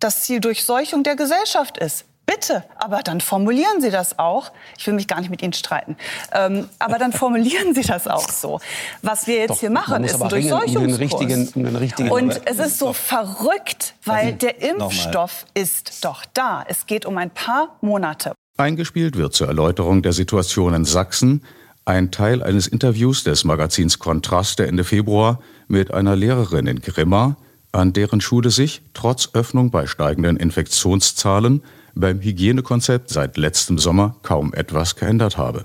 das 0.00 0.22
Ziel 0.22 0.40
Durchseuchung 0.40 1.02
der 1.02 1.16
Gesellschaft 1.16 1.76
ist, 1.76 2.06
Bitte, 2.26 2.64
aber 2.76 3.02
dann 3.04 3.20
formulieren 3.20 3.80
Sie 3.80 3.90
das 3.90 4.18
auch. 4.18 4.50
Ich 4.76 4.86
will 4.86 4.94
mich 4.94 5.06
gar 5.06 5.20
nicht 5.20 5.30
mit 5.30 5.42
Ihnen 5.42 5.52
streiten. 5.52 5.96
Ähm, 6.32 6.68
aber 6.80 6.98
dann 6.98 7.12
formulieren 7.12 7.72
Sie 7.72 7.82
das 7.82 8.08
auch 8.08 8.28
so. 8.28 8.60
Was 9.02 9.28
wir 9.28 9.36
jetzt 9.36 9.50
Doch, 9.50 9.60
hier 9.60 9.70
machen, 9.70 10.02
ist 10.02 10.20
ein 10.20 10.28
Durchseuchungskurs. 10.28 11.54
Um 11.54 11.66
richtigen, 11.76 12.10
um 12.10 12.10
Und 12.10 12.40
es 12.44 12.58
ist 12.58 12.78
so 12.78 12.92
verrückt, 12.92 13.94
weil 14.04 14.32
der 14.32 14.60
Impfstoff 14.60 15.46
ist 15.54 16.04
doch 16.04 16.24
da. 16.34 16.64
Es 16.66 16.86
geht 16.86 17.06
um 17.06 17.16
ein 17.16 17.30
paar 17.30 17.76
Monate. 17.80 18.32
Eingespielt 18.56 19.16
wird 19.16 19.34
zur 19.34 19.46
Erläuterung 19.46 20.02
der 20.02 20.12
Situation 20.12 20.74
in 20.74 20.84
Sachsen 20.84 21.42
ein 21.84 22.10
Teil 22.10 22.42
eines 22.42 22.66
Interviews 22.66 23.22
des 23.22 23.44
Magazins 23.44 24.00
Kontrast 24.00 24.58
der 24.58 24.66
Ende 24.66 24.82
Februar 24.82 25.40
mit 25.68 25.94
einer 25.94 26.16
Lehrerin 26.16 26.66
in 26.66 26.80
Grimma, 26.80 27.36
an 27.70 27.92
deren 27.92 28.20
Schule 28.20 28.50
sich, 28.50 28.82
trotz 28.92 29.30
Öffnung 29.34 29.70
bei 29.70 29.86
steigenden 29.86 30.36
Infektionszahlen, 30.36 31.62
beim 31.96 32.20
Hygienekonzept 32.20 33.10
seit 33.10 33.36
letztem 33.36 33.78
Sommer 33.78 34.14
kaum 34.22 34.52
etwas 34.54 34.94
geändert 34.94 35.36
habe. 35.36 35.64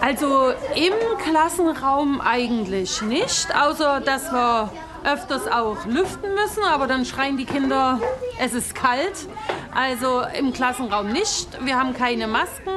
Also 0.00 0.52
im 0.76 0.94
Klassenraum 1.22 2.20
eigentlich 2.20 3.02
nicht, 3.02 3.48
außer 3.54 4.00
dass 4.00 4.30
wir 4.32 4.70
öfters 5.04 5.46
auch 5.48 5.84
lüften 5.86 6.34
müssen, 6.34 6.62
aber 6.64 6.86
dann 6.86 7.04
schreien 7.04 7.36
die 7.36 7.44
Kinder, 7.44 8.00
es 8.40 8.54
ist 8.54 8.74
kalt. 8.74 9.28
Also 9.74 10.22
im 10.38 10.52
Klassenraum 10.52 11.12
nicht. 11.12 11.48
Wir 11.64 11.76
haben 11.76 11.94
keine 11.94 12.26
Masken. 12.26 12.70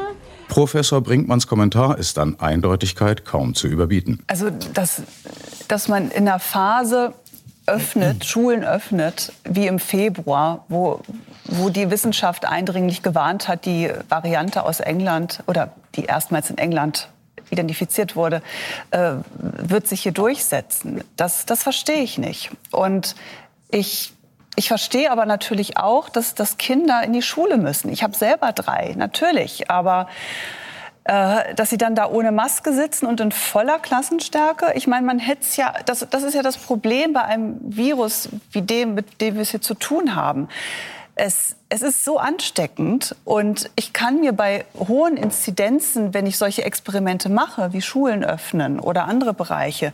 Professor 0.47 1.01
Brinkmanns 1.01 1.47
Kommentar 1.47 1.97
ist 1.97 2.19
an 2.19 2.39
Eindeutigkeit 2.39 3.23
kaum 3.23 3.53
zu 3.53 3.67
überbieten. 3.67 4.21
Also, 4.27 4.49
dass, 4.49 5.03
dass 5.67 5.87
man 5.87 6.11
in 6.11 6.25
der 6.25 6.39
Phase 6.39 7.13
öffnet, 7.65 8.25
Schulen 8.25 8.63
öffnet, 8.63 9.33
wie 9.43 9.67
im 9.67 9.79
Februar, 9.79 10.65
wo, 10.67 11.01
wo 11.45 11.69
die 11.69 11.89
Wissenschaft 11.91 12.45
eindringlich 12.45 13.03
gewarnt 13.03 13.47
hat, 13.47 13.65
die 13.65 13.91
Variante 14.09 14.63
aus 14.63 14.79
England 14.79 15.43
oder 15.47 15.73
die 15.95 16.05
erstmals 16.05 16.49
in 16.49 16.57
England 16.57 17.09
identifiziert 17.49 18.15
wurde, 18.15 18.41
äh, 18.91 19.13
wird 19.37 19.87
sich 19.87 20.01
hier 20.03 20.13
durchsetzen. 20.13 21.03
Das, 21.17 21.45
das 21.45 21.63
verstehe 21.63 22.01
ich 22.01 22.17
nicht. 22.17 22.49
Und 22.71 23.15
ich, 23.69 24.13
ich 24.55 24.67
verstehe 24.69 25.11
aber 25.11 25.25
natürlich 25.25 25.77
auch, 25.77 26.09
dass, 26.09 26.33
dass 26.33 26.57
Kinder 26.57 27.03
in 27.03 27.13
die 27.13 27.21
Schule 27.21 27.57
müssen. 27.57 27.91
Ich 27.91 28.03
habe 28.03 28.15
selber 28.15 28.53
drei, 28.53 28.93
natürlich. 28.97 29.69
Aber 29.69 30.07
dass 31.03 31.69
sie 31.69 31.77
dann 31.77 31.95
da 31.95 32.09
ohne 32.09 32.31
Maske 32.31 32.73
sitzen 32.73 33.07
und 33.07 33.19
in 33.19 33.31
voller 33.31 33.79
Klassenstärke. 33.79 34.73
Ich 34.75 34.85
meine, 34.85 35.05
man 35.05 35.17
hätte 35.17 35.41
es 35.41 35.55
ja, 35.55 35.73
das, 35.85 36.05
das 36.09 36.23
ist 36.23 36.35
ja 36.35 36.43
das 36.43 36.57
Problem 36.57 37.13
bei 37.13 37.23
einem 37.23 37.57
Virus 37.61 38.29
wie 38.51 38.61
dem, 38.61 38.93
mit 38.93 39.19
dem 39.19 39.35
wir 39.35 39.41
es 39.41 39.49
hier 39.49 39.61
zu 39.61 39.73
tun 39.73 40.15
haben. 40.15 40.47
Es, 41.15 41.55
es 41.69 41.81
ist 41.81 42.05
so 42.05 42.19
ansteckend 42.19 43.15
und 43.25 43.69
ich 43.75 43.93
kann 43.93 44.21
mir 44.21 44.31
bei 44.31 44.65
hohen 44.77 45.17
Inzidenzen, 45.17 46.13
wenn 46.13 46.25
ich 46.25 46.37
solche 46.37 46.63
Experimente 46.63 47.29
mache, 47.29 47.73
wie 47.73 47.81
Schulen 47.81 48.23
öffnen 48.23 48.79
oder 48.79 49.05
andere 49.05 49.33
Bereiche, 49.33 49.93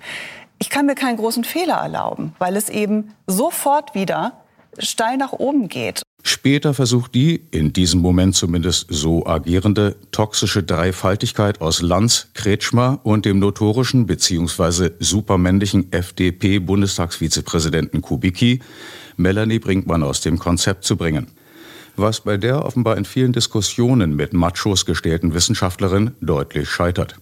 ich 0.59 0.69
kann 0.69 0.85
mir 0.85 0.95
keinen 0.95 1.17
großen 1.17 1.43
Fehler 1.43 1.75
erlauben, 1.75 2.35
weil 2.39 2.55
es 2.55 2.69
eben 2.69 3.13
sofort 3.27 3.95
wieder 3.95 4.33
steil 4.77 5.17
nach 5.17 5.33
oben 5.33 5.69
geht. 5.69 6.01
Später 6.27 6.73
versucht 6.73 7.15
die, 7.15 7.41
in 7.51 7.71
diesem 7.71 8.01
Moment 8.01 8.35
zumindest 8.35 8.87
so 8.89 9.25
agierende, 9.25 9.95
toxische 10.11 10.61
Dreifaltigkeit 10.61 11.61
aus 11.61 11.81
Lanz, 11.81 12.27
Kretschmer 12.33 12.99
und 13.03 13.23
dem 13.23 13.39
notorischen 13.39 14.07
bzw. 14.07 14.89
supermännlichen 14.99 15.93
FDP-Bundestagsvizepräsidenten 15.93 18.01
Kubicki, 18.01 18.59
Melanie 19.15 19.59
Brinkmann 19.59 20.03
aus 20.03 20.19
dem 20.19 20.37
Konzept 20.37 20.83
zu 20.83 20.97
bringen. 20.97 21.27
Was 21.95 22.19
bei 22.19 22.35
der 22.35 22.65
offenbar 22.65 22.97
in 22.97 23.05
vielen 23.05 23.31
Diskussionen 23.31 24.13
mit 24.13 24.33
Machos 24.33 24.85
gestellten 24.85 25.33
Wissenschaftlerin 25.33 26.11
deutlich 26.19 26.69
scheitert. 26.69 27.15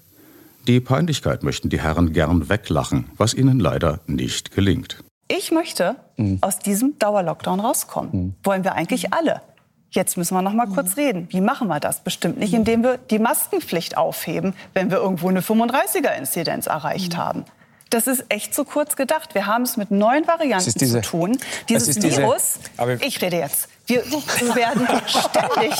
Die 0.68 0.80
Peinlichkeit 0.80 1.44
möchten 1.44 1.70
die 1.70 1.80
Herren 1.80 2.12
gern 2.12 2.50
weglachen, 2.50 3.06
was 3.18 3.36
ihnen 3.36 3.60
leider 3.60 4.00
nicht 4.08 4.50
gelingt. 4.50 4.98
Ich 5.28 5.52
möchte 5.52 5.96
mhm. 6.18 6.38
aus 6.42 6.60
diesem 6.60 7.00
Dauerlockdown 7.00 7.60
rauskommen. 7.60 8.12
Mhm. 8.12 8.36
Wollen 8.44 8.64
wir 8.64 8.74
eigentlich 8.74 9.14
alle. 9.14 9.42
Jetzt 9.90 10.18
müssen 10.18 10.36
wir 10.36 10.42
noch 10.42 10.54
mal 10.54 10.68
kurz 10.68 10.98
reden. 10.98 11.28
Wie 11.32 11.40
machen 11.40 11.68
wir 11.68 11.80
das? 11.80 12.02
Bestimmt 12.02 12.38
nicht, 12.38 12.54
indem 12.54 12.84
wir 12.84 12.98
die 12.98 13.18
Maskenpflicht 13.18 13.98
aufheben, 13.98 14.54
wenn 14.74 14.92
wir 14.92 14.98
irgendwo 14.98 15.30
eine 15.30 15.40
35er-Inzidenz 15.40 16.68
erreicht 16.68 17.14
mhm. 17.14 17.18
haben. 17.18 17.46
Das 17.90 18.08
ist 18.08 18.26
echt 18.30 18.54
zu 18.54 18.66
kurz 18.66 18.96
gedacht. 18.96 19.36
Wir 19.36 19.46
haben 19.46 19.64
es 19.64 19.78
mit 19.78 19.92
neuen 19.92 20.28
Varianten 20.28 20.74
diese, 20.78 21.02
zu 21.02 21.10
tun. 21.10 21.38
Dieses 21.70 22.02
Virus, 22.02 22.56
diese, 22.80 23.06
ich 23.06 23.22
rede 23.22 23.38
jetzt, 23.38 23.70
wir 23.88 24.04
werden 24.56 24.88
ständig 25.08 25.80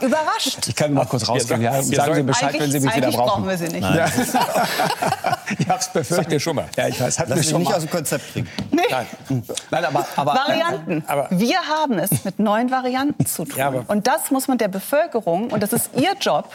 überrascht. 0.00 0.68
Ich 0.68 0.76
kann 0.76 0.92
mal 0.92 1.06
kurz 1.06 1.26
rausgehen. 1.26 1.62
Ja, 1.62 1.82
sagen 1.82 2.14
Sie 2.14 2.22
Bescheid, 2.22 2.54
wenn 2.58 2.70
Sie 2.70 2.80
mich 2.80 2.94
wieder 2.94 3.10
brauchen. 3.10 3.44
brauchen 3.44 3.48
wir 3.48 3.56
Sie 3.56 3.68
nicht. 3.68 3.80
Nein. 3.80 4.12
ich 5.58 5.68
hab's 5.68 5.88
befürchtet. 5.88 6.16
Sag 6.16 6.28
mir 6.28 6.40
schon 6.40 6.56
mal. 6.56 6.68
Ja, 6.76 6.88
ich 6.88 7.00
weiß. 7.00 7.18
Hat 7.18 7.28
Lass 7.30 7.38
mir 7.38 7.44
schon 7.44 7.60
nicht 7.60 7.70
mal. 7.70 7.76
aus 7.76 7.82
dem 7.82 7.90
Konzept 7.90 8.32
kriegen. 8.32 8.48
Nee. 8.70 8.82
Nein. 8.90 9.06
Nein, 9.70 9.84
aber, 9.84 10.06
aber 10.16 10.34
Varianten. 10.34 11.02
Aber, 11.06 11.28
wir 11.30 11.58
haben 11.60 11.98
es 11.98 12.24
mit 12.24 12.38
neuen 12.38 12.70
Varianten 12.70 13.24
zu 13.24 13.46
tun. 13.46 13.58
Ja, 13.58 13.72
und 13.88 14.06
das 14.06 14.30
muss 14.30 14.48
man 14.48 14.58
der 14.58 14.68
Bevölkerung, 14.68 15.50
und 15.50 15.62
das 15.62 15.72
ist 15.72 15.90
Ihr 15.96 16.12
Job, 16.20 16.50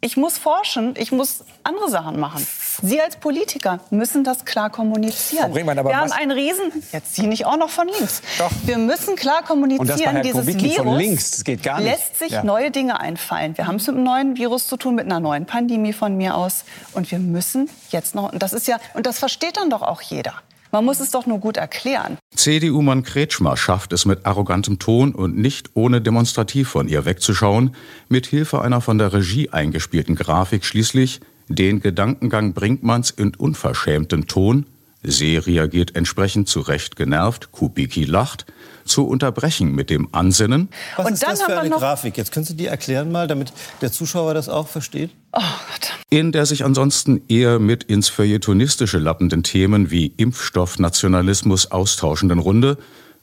ich 0.00 0.16
muss 0.16 0.38
forschen, 0.38 0.94
ich 0.96 1.12
muss 1.12 1.44
andere 1.62 1.90
Sachen 1.90 2.18
machen. 2.18 2.46
Sie 2.82 3.00
als 3.00 3.16
Politiker 3.16 3.80
müssen 3.90 4.24
das 4.24 4.44
klar 4.44 4.70
kommunizieren. 4.70 5.44
Aber 5.50 5.84
wir 5.88 5.96
haben 5.96 6.12
einen 6.12 6.30
Riesen. 6.30 6.72
Jetzt 6.92 7.14
Sie 7.14 7.26
nicht 7.26 7.46
auch 7.46 7.56
noch 7.56 7.70
von 7.70 7.86
links. 7.88 8.22
Doch. 8.38 8.50
Wir 8.64 8.78
müssen 8.78 9.16
klar 9.16 9.42
kommunizieren. 9.42 9.80
Und 9.80 9.88
das 9.88 9.98
bei 10.00 10.04
Herrn 10.12 10.22
Dieses 10.22 10.46
Virus 10.46 10.74
von 10.76 10.96
links, 10.96 11.30
das 11.32 11.44
geht 11.44 11.62
gar 11.62 11.80
nicht. 11.80 11.90
lässt 11.90 12.18
sich 12.18 12.30
Ja. 12.32 12.44
neue 12.44 12.70
Dinge 12.70 13.00
einfallen. 13.00 13.56
Wir 13.56 13.66
haben 13.66 13.76
es 13.76 13.86
mit 13.86 13.96
einem 13.96 14.04
neuen 14.04 14.36
Virus 14.36 14.66
zu 14.68 14.76
tun, 14.76 14.94
mit 14.94 15.04
einer 15.06 15.20
neuen 15.20 15.46
Pandemie 15.46 15.92
von 15.92 16.16
mir 16.16 16.34
aus. 16.36 16.64
Und 16.92 17.10
wir 17.10 17.18
müssen 17.18 17.68
jetzt 17.90 18.14
noch. 18.14 18.32
Und 18.32 18.42
das 18.42 18.52
ist 18.52 18.66
ja. 18.68 18.78
Und 18.94 19.06
das 19.06 19.18
versteht 19.18 19.56
dann 19.56 19.70
doch 19.70 19.82
auch 19.82 20.00
jeder. 20.02 20.34
Man 20.72 20.84
muss 20.84 21.00
es 21.00 21.10
doch 21.10 21.26
nur 21.26 21.38
gut 21.40 21.56
erklären. 21.56 22.16
CDU-Mann 22.36 23.02
Kretschmer 23.02 23.56
schafft 23.56 23.92
es 23.92 24.04
mit 24.06 24.24
arrogantem 24.24 24.78
Ton 24.78 25.12
und 25.14 25.36
nicht 25.36 25.70
ohne 25.74 26.00
demonstrativ 26.00 26.68
von 26.68 26.86
ihr 26.86 27.04
wegzuschauen, 27.04 27.74
mit 28.08 28.26
Hilfe 28.26 28.60
einer 28.62 28.80
von 28.80 28.96
der 28.96 29.12
Regie 29.12 29.50
eingespielten 29.50 30.14
Grafik 30.14 30.64
schließlich 30.64 31.20
den 31.50 31.80
Gedankengang 31.80 32.54
Brinkmanns 32.54 33.10
in 33.10 33.34
unverschämtem 33.34 34.26
Ton, 34.26 34.66
See 35.02 35.38
reagiert 35.38 35.96
entsprechend 35.96 36.46
zu 36.48 36.60
Recht 36.60 36.94
genervt, 36.94 37.52
Kubicki 37.52 38.04
lacht, 38.04 38.44
zu 38.84 39.06
unterbrechen 39.06 39.74
mit 39.74 39.88
dem 39.88 40.08
Ansinnen, 40.12 40.68
Was 40.96 41.06
Und 41.06 41.12
ist 41.14 41.22
dann 41.22 41.30
das 41.30 41.40
haben 41.40 41.46
für 41.46 41.52
wir 41.52 41.60
eine 41.60 41.70
noch- 41.70 41.78
Grafik? 41.78 42.18
Jetzt 42.18 42.32
können 42.32 42.44
Sie 42.44 42.54
die 42.54 42.66
erklären 42.66 43.10
mal, 43.10 43.26
damit 43.26 43.50
der 43.80 43.90
Zuschauer 43.90 44.34
das 44.34 44.50
auch 44.50 44.68
versteht. 44.68 45.10
Oh 45.32 45.40
Gott. 45.40 45.90
in 46.10 46.32
der 46.32 46.44
sich 46.44 46.64
ansonsten 46.64 47.22
eher 47.28 47.58
mit 47.60 47.84
ins 47.84 48.08
Feuilletonistische 48.10 48.98
lappenden 48.98 49.42
Themen 49.42 49.90
wie 49.90 50.12
Impfstoff, 50.18 50.78
Nationalismus 50.78 51.70
austauschenden 51.70 52.38
Runde, 52.40 52.76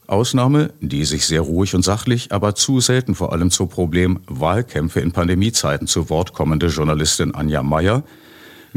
Ausnahme, 0.08 0.74
die 0.80 1.06
sich 1.06 1.26
sehr 1.26 1.42
ruhig 1.42 1.76
und 1.76 1.84
sachlich, 1.84 2.32
aber 2.32 2.56
zu 2.56 2.80
selten 2.80 3.14
vor 3.14 3.34
allem 3.34 3.52
zum 3.52 3.70
Problem 3.70 4.20
Wahlkämpfe 4.28 5.02
in 5.02 5.12
Pandemiezeiten 5.12 5.88
zu 5.88 6.10
Wort 6.10 6.34
kommende 6.34 6.68
Journalistin 6.68 7.36
Anja 7.36 7.62
Meyer, 7.62 8.04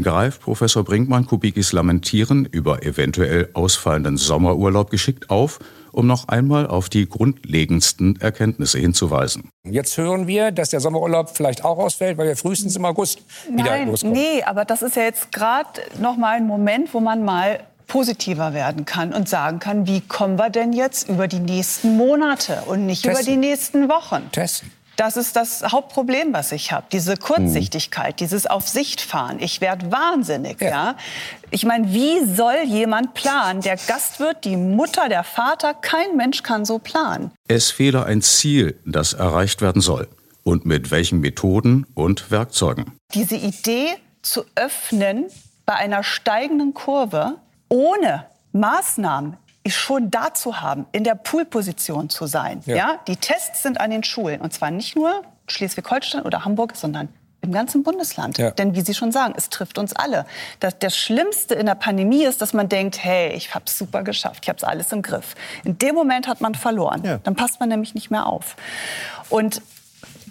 greift 0.01 0.41
Professor 0.41 0.83
Brinkmann 0.83 1.25
Kubikis 1.25 1.73
Lamentieren 1.73 2.45
über 2.45 2.83
eventuell 2.83 3.49
ausfallenden 3.53 4.17
Sommerurlaub 4.17 4.89
geschickt 4.89 5.29
auf, 5.29 5.59
um 5.91 6.07
noch 6.07 6.27
einmal 6.27 6.67
auf 6.67 6.89
die 6.89 7.07
grundlegendsten 7.07 8.19
Erkenntnisse 8.19 8.79
hinzuweisen. 8.79 9.49
Jetzt 9.63 9.97
hören 9.97 10.27
wir, 10.27 10.51
dass 10.51 10.69
der 10.69 10.79
Sommerurlaub 10.79 11.29
vielleicht 11.35 11.63
auch 11.65 11.77
ausfällt, 11.77 12.17
weil 12.17 12.27
wir 12.27 12.35
frühestens 12.37 12.75
im 12.75 12.85
August 12.85 13.21
wieder 13.49 13.65
Nein, 13.65 13.87
loskommen. 13.89 14.15
nee, 14.15 14.41
aber 14.43 14.65
das 14.65 14.81
ist 14.81 14.95
ja 14.95 15.03
jetzt 15.03 15.31
gerade 15.31 15.81
noch 15.99 16.17
mal 16.17 16.37
ein 16.37 16.47
Moment, 16.47 16.93
wo 16.93 16.99
man 16.99 17.23
mal 17.23 17.59
positiver 17.91 18.53
werden 18.53 18.85
kann 18.85 19.13
und 19.13 19.27
sagen 19.27 19.59
kann, 19.59 19.85
wie 19.85 19.99
kommen 19.99 20.39
wir 20.39 20.49
denn 20.49 20.71
jetzt 20.71 21.09
über 21.09 21.27
die 21.27 21.39
nächsten 21.39 21.97
Monate 21.97 22.63
und 22.65 22.85
nicht 22.85 23.03
über 23.03 23.15
Testen. 23.15 23.33
die 23.33 23.47
nächsten 23.47 23.89
Wochen? 23.89 24.31
Testen. 24.31 24.71
Das 24.95 25.17
ist 25.17 25.35
das 25.35 25.61
Hauptproblem, 25.63 26.31
was 26.31 26.53
ich 26.53 26.71
habe. 26.71 26.85
Diese 26.93 27.17
Kurzsichtigkeit, 27.17 28.21
dieses 28.21 28.47
auf 28.47 28.69
Sicht 28.69 29.01
fahren. 29.01 29.39
Ich 29.41 29.59
werde 29.59 29.91
wahnsinnig, 29.91 30.61
ja. 30.61 30.95
Ich 31.49 31.65
meine, 31.65 31.91
wie 31.91 32.23
soll 32.25 32.63
jemand 32.65 33.13
planen? 33.13 33.59
Der 33.59 33.75
Gastwirt, 33.75 34.45
die 34.45 34.55
Mutter, 34.55 35.09
der 35.09 35.25
Vater, 35.25 35.73
kein 35.73 36.15
Mensch 36.15 36.43
kann 36.43 36.63
so 36.63 36.79
planen. 36.79 37.31
Es 37.49 37.71
fehle 37.71 38.05
ein 38.05 38.21
Ziel, 38.21 38.79
das 38.85 39.11
erreicht 39.13 39.61
werden 39.61 39.81
soll. 39.81 40.07
und 40.43 40.65
mit 40.65 40.91
welchen 40.91 41.19
Methoden 41.19 41.85
und 41.93 42.31
Werkzeugen. 42.31 42.93
Diese 43.13 43.35
Idee 43.35 43.89
zu 44.21 44.45
öffnen 44.55 45.25
bei 45.65 45.75
einer 45.75 46.03
steigenden 46.03 46.73
Kurve 46.73 47.35
ohne 47.71 48.25
Maßnahmen 48.51 49.37
schon 49.65 50.11
da 50.11 50.33
zu 50.33 50.61
haben, 50.61 50.85
in 50.91 51.03
der 51.03 51.15
Poolposition 51.15 52.09
zu 52.09 52.25
sein. 52.27 52.61
Ja. 52.65 52.75
ja. 52.75 52.99
Die 53.07 53.15
Tests 53.15 53.63
sind 53.63 53.79
an 53.79 53.91
den 53.91 54.03
Schulen 54.03 54.41
und 54.41 54.53
zwar 54.53 54.71
nicht 54.71 54.95
nur 54.95 55.21
Schleswig-Holstein 55.47 56.23
oder 56.23 56.43
Hamburg, 56.45 56.75
sondern 56.75 57.09
im 57.41 57.51
ganzen 57.51 57.83
Bundesland. 57.83 58.37
Ja. 58.37 58.51
Denn 58.51 58.75
wie 58.75 58.81
Sie 58.81 58.93
schon 58.93 59.11
sagen, 59.11 59.33
es 59.35 59.49
trifft 59.49 59.77
uns 59.77 59.93
alle. 59.93 60.25
Das, 60.59 60.77
das 60.77 60.95
Schlimmste 60.95 61.55
in 61.55 61.65
der 61.65 61.75
Pandemie 61.75 62.23
ist, 62.23 62.41
dass 62.41 62.53
man 62.53 62.69
denkt, 62.69 63.03
hey, 63.03 63.33
ich 63.33 63.55
habe 63.55 63.65
es 63.65 63.77
super 63.77 64.03
geschafft, 64.03 64.43
ich 64.43 64.49
habe 64.49 64.57
es 64.57 64.63
alles 64.63 64.91
im 64.91 65.01
Griff. 65.01 65.35
In 65.63 65.77
dem 65.77 65.95
Moment 65.95 66.27
hat 66.27 66.41
man 66.41 66.53
verloren. 66.53 67.03
Ja. 67.03 67.17
Dann 67.17 67.35
passt 67.35 67.59
man 67.59 67.69
nämlich 67.69 67.95
nicht 67.95 68.11
mehr 68.11 68.27
auf. 68.27 68.55
Und 69.29 69.61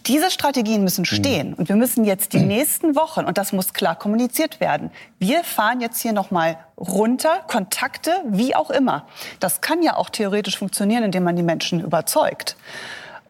diese 0.07 0.31
Strategien 0.31 0.83
müssen 0.85 1.03
mhm. 1.03 1.07
stehen 1.07 1.55
und 1.55 1.69
wir 1.69 1.77
müssen 1.77 2.05
jetzt 2.05 2.33
die 2.33 2.39
mhm. 2.39 2.49
nächsten 2.49 2.97
Wochen 2.97 3.25
und 3.25 3.39
das 3.39 3.53
muss 3.53 3.73
klar 3.73 3.97
kommuniziert 3.97 4.61
werden. 4.61 4.91
Wir 5.19 5.45
fahren 5.45 5.81
jetzt 5.81 6.01
hier 6.01 6.13
noch 6.13 6.31
mal 6.31 6.59
runter, 6.79 7.41
Kontakte, 7.47 8.13
wie 8.27 8.55
auch 8.55 8.71
immer. 8.71 9.07
Das 9.39 9.61
kann 9.61 9.83
ja 9.83 9.97
auch 9.97 10.11
theoretisch 10.11 10.59
funktionieren, 10.59 11.05
indem 11.05 11.25
man 11.25 11.37
die 11.37 11.43
Menschen 11.43 11.81
überzeugt. 11.81 12.57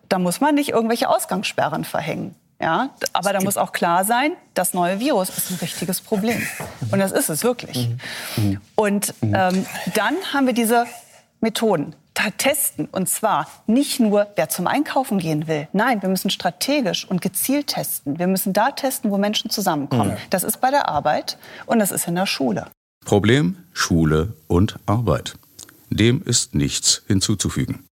Da 0.08 0.18
muss 0.18 0.40
man 0.40 0.54
nicht 0.54 0.70
irgendwelche 0.70 1.08
Ausgangssperren 1.08 1.84
verhängen. 1.84 2.34
Ja, 2.60 2.90
aber 3.14 3.32
da 3.32 3.40
muss 3.40 3.56
auch 3.56 3.72
klar 3.72 4.04
sein, 4.04 4.32
das 4.52 4.74
neue 4.74 5.00
Virus 5.00 5.30
ist 5.30 5.50
ein 5.50 5.56
richtiges 5.62 6.02
Problem. 6.02 6.46
Und 6.90 6.98
das 6.98 7.10
ist 7.10 7.30
es 7.30 7.42
wirklich. 7.42 7.88
Mhm. 8.36 8.60
Und 8.74 9.14
ähm, 9.22 9.64
dann 9.94 10.14
haben 10.34 10.46
wir 10.46 10.52
diese 10.52 10.84
Methoden 11.40 11.94
testen. 12.36 12.88
Und 12.90 13.08
zwar 13.08 13.46
nicht 13.66 14.00
nur, 14.00 14.28
wer 14.36 14.48
zum 14.48 14.66
Einkaufen 14.66 15.18
gehen 15.18 15.46
will. 15.46 15.68
Nein, 15.72 16.02
wir 16.02 16.08
müssen 16.08 16.30
strategisch 16.30 17.08
und 17.08 17.20
gezielt 17.20 17.68
testen. 17.68 18.18
Wir 18.18 18.26
müssen 18.26 18.52
da 18.52 18.70
testen, 18.70 19.10
wo 19.10 19.18
Menschen 19.18 19.50
zusammenkommen. 19.50 20.10
Ja. 20.10 20.18
Das 20.30 20.42
ist 20.42 20.60
bei 20.60 20.70
der 20.70 20.88
Arbeit 20.88 21.38
und 21.66 21.78
das 21.78 21.90
ist 21.90 22.06
in 22.06 22.14
der 22.14 22.26
Schule. 22.26 22.66
Problem 23.04 23.56
Schule 23.72 24.34
und 24.46 24.76
Arbeit. 24.86 25.36
Dem 25.88 26.22
ist 26.22 26.54
nichts 26.54 27.02
hinzuzufügen. 27.06 27.84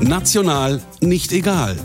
National 0.00 0.80
nicht 1.00 1.32
egal. 1.32 1.76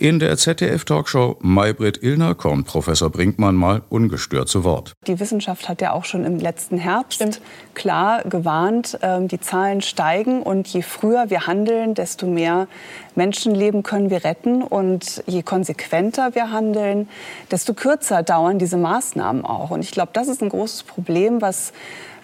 In 0.00 0.20
der 0.20 0.36
ZDF-Talkshow 0.36 1.38
Maybrit 1.40 2.04
Illner 2.04 2.36
kommt 2.36 2.68
Professor 2.68 3.10
Brinkmann 3.10 3.56
mal 3.56 3.82
ungestört 3.88 4.48
zu 4.48 4.62
Wort. 4.62 4.92
Die 5.08 5.18
Wissenschaft 5.18 5.68
hat 5.68 5.80
ja 5.80 5.92
auch 5.92 6.04
schon 6.04 6.24
im 6.24 6.38
letzten 6.38 6.78
Herbst 6.78 7.14
Stimmt. 7.14 7.40
klar 7.74 8.22
gewarnt, 8.22 8.96
ähm, 9.02 9.26
die 9.26 9.40
Zahlen 9.40 9.80
steigen 9.80 10.44
und 10.44 10.68
je 10.68 10.82
früher 10.82 11.30
wir 11.30 11.48
handeln, 11.48 11.94
desto 11.94 12.28
mehr 12.28 12.68
Menschenleben 13.16 13.82
können 13.82 14.08
wir 14.08 14.22
retten 14.22 14.62
und 14.62 15.24
je 15.26 15.42
konsequenter 15.42 16.36
wir 16.36 16.52
handeln, 16.52 17.08
desto 17.50 17.74
kürzer 17.74 18.22
dauern 18.22 18.60
diese 18.60 18.76
Maßnahmen 18.76 19.44
auch. 19.44 19.70
Und 19.70 19.80
ich 19.80 19.90
glaube, 19.90 20.10
das 20.12 20.28
ist 20.28 20.40
ein 20.42 20.50
großes 20.50 20.84
Problem, 20.84 21.42
was 21.42 21.72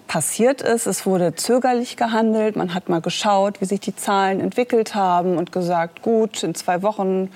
passiert 0.07 0.61
ist. 0.61 0.85
Es 0.85 1.05
wurde 1.05 1.35
zögerlich 1.35 1.97
gehandelt. 1.97 2.55
Man 2.55 2.73
hat 2.73 2.87
mal 2.87 3.01
geschaut, 3.01 3.59
wie 3.59 3.65
sich 3.65 3.81
die 3.81 3.97
Zahlen 3.97 4.39
entwickelt 4.39 4.95
haben 4.95 5.35
und 5.35 5.51
gesagt, 5.51 6.01
gut, 6.01 6.41
in 6.43 6.55
zwei 6.55 6.81
Wochen 6.83 7.29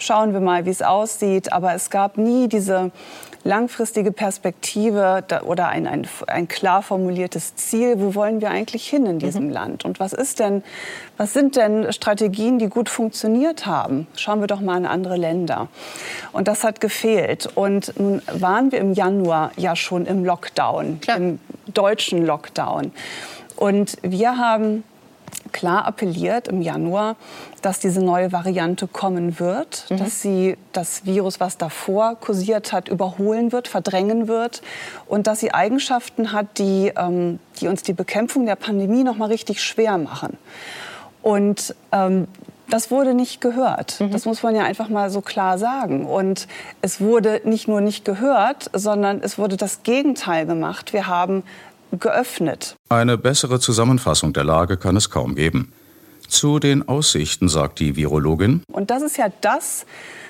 schauen 0.00 0.32
wir 0.32 0.40
mal, 0.40 0.64
wie 0.66 0.70
es 0.70 0.82
aussieht. 0.82 1.52
Aber 1.52 1.74
es 1.74 1.90
gab 1.90 2.18
nie 2.18 2.48
diese 2.48 2.90
langfristige 3.42 4.12
Perspektive 4.12 5.24
oder 5.44 5.68
ein, 5.68 5.86
ein, 5.86 6.06
ein 6.26 6.48
klar 6.48 6.82
formuliertes 6.82 7.56
Ziel. 7.56 7.94
Wo 7.98 8.14
wollen 8.14 8.40
wir 8.40 8.50
eigentlich 8.50 8.86
hin 8.86 9.06
in 9.06 9.18
diesem 9.18 9.46
mhm. 9.46 9.52
Land? 9.52 9.84
Und 9.84 10.00
was 10.00 10.12
ist 10.12 10.40
denn, 10.40 10.62
was 11.16 11.32
sind 11.32 11.56
denn 11.56 11.92
Strategien, 11.92 12.58
die 12.58 12.68
gut 12.68 12.88
funktioniert 12.88 13.66
haben? 13.66 14.06
Schauen 14.16 14.40
wir 14.40 14.46
doch 14.46 14.60
mal 14.60 14.76
in 14.76 14.86
andere 14.86 15.16
Länder. 15.16 15.68
Und 16.32 16.48
das 16.48 16.64
hat 16.64 16.80
gefehlt. 16.80 17.48
Und 17.54 17.98
nun 17.98 18.20
waren 18.32 18.72
wir 18.72 18.78
im 18.78 18.92
Januar 18.92 19.52
ja 19.56 19.74
schon 19.76 20.06
im 20.06 20.24
Lockdown, 20.24 21.00
Klar. 21.00 21.16
im 21.16 21.38
deutschen 21.72 22.26
Lockdown. 22.26 22.92
Und 23.56 23.96
wir 24.02 24.36
haben 24.38 24.84
klar 25.52 25.84
appelliert 25.86 26.48
im 26.48 26.62
Januar, 26.62 27.16
dass 27.62 27.78
diese 27.78 28.00
neue 28.00 28.32
Variante 28.32 28.86
kommen 28.86 29.38
wird, 29.38 29.86
mhm. 29.90 29.98
dass 29.98 30.22
sie 30.22 30.56
das 30.72 31.04
Virus, 31.04 31.40
was 31.40 31.58
davor 31.58 32.16
kursiert 32.16 32.72
hat, 32.72 32.88
überholen 32.88 33.52
wird, 33.52 33.68
verdrängen 33.68 34.28
wird 34.28 34.62
und 35.06 35.26
dass 35.26 35.40
sie 35.40 35.52
Eigenschaften 35.52 36.32
hat, 36.32 36.58
die, 36.58 36.92
ähm, 36.96 37.38
die 37.60 37.68
uns 37.68 37.82
die 37.82 37.92
Bekämpfung 37.92 38.46
der 38.46 38.56
Pandemie 38.56 39.02
noch 39.02 39.16
mal 39.16 39.26
richtig 39.26 39.62
schwer 39.62 39.98
machen. 39.98 40.38
Und 41.22 41.74
ähm, 41.92 42.28
das 42.70 42.90
wurde 42.90 43.14
nicht 43.14 43.40
gehört. 43.40 44.00
Mhm. 44.00 44.12
Das 44.12 44.24
muss 44.24 44.42
man 44.42 44.54
ja 44.54 44.62
einfach 44.62 44.88
mal 44.88 45.10
so 45.10 45.20
klar 45.20 45.58
sagen. 45.58 46.06
Und 46.06 46.46
es 46.80 47.00
wurde 47.00 47.42
nicht 47.44 47.68
nur 47.68 47.80
nicht 47.80 48.04
gehört, 48.04 48.70
sondern 48.72 49.20
es 49.22 49.38
wurde 49.38 49.56
das 49.56 49.82
Gegenteil 49.82 50.46
gemacht. 50.46 50.92
Wir 50.92 51.06
haben 51.06 51.42
geöffnet. 51.92 52.76
Eine 52.88 53.18
bessere 53.18 53.60
Zusammenfassung 53.60 54.32
der 54.32 54.44
Lage 54.44 54.76
kann 54.76 54.96
es 54.96 55.10
kaum 55.10 55.34
geben. 55.34 55.72
Zu 56.28 56.60
den 56.60 56.86
Aussichten 56.88 57.48
sagt 57.48 57.80
die 57.80 57.96
Virologin. 57.96 58.62
Und 58.70 58.90
das 58.90 59.02
ist 59.02 59.16
ja 59.16 59.28
das, 59.40 59.84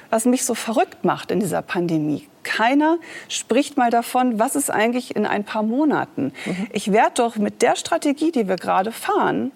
was 0.08 0.24
mich 0.24 0.44
so 0.44 0.54
verrückt 0.54 1.04
macht 1.04 1.30
in 1.30 1.40
dieser 1.40 1.62
Pandemie. 1.62 2.26
Keiner 2.42 2.98
spricht 3.28 3.76
mal 3.76 3.90
davon, 3.90 4.38
was 4.38 4.56
ist 4.56 4.70
eigentlich 4.70 5.14
in 5.14 5.26
ein 5.26 5.44
paar 5.44 5.62
Monaten. 5.62 6.32
Mhm. 6.46 6.66
Ich 6.72 6.90
werde 6.90 7.12
doch 7.16 7.36
mit 7.36 7.62
der 7.62 7.76
Strategie, 7.76 8.32
die 8.32 8.48
wir 8.48 8.56
gerade 8.56 8.92
fahren, 8.92 9.52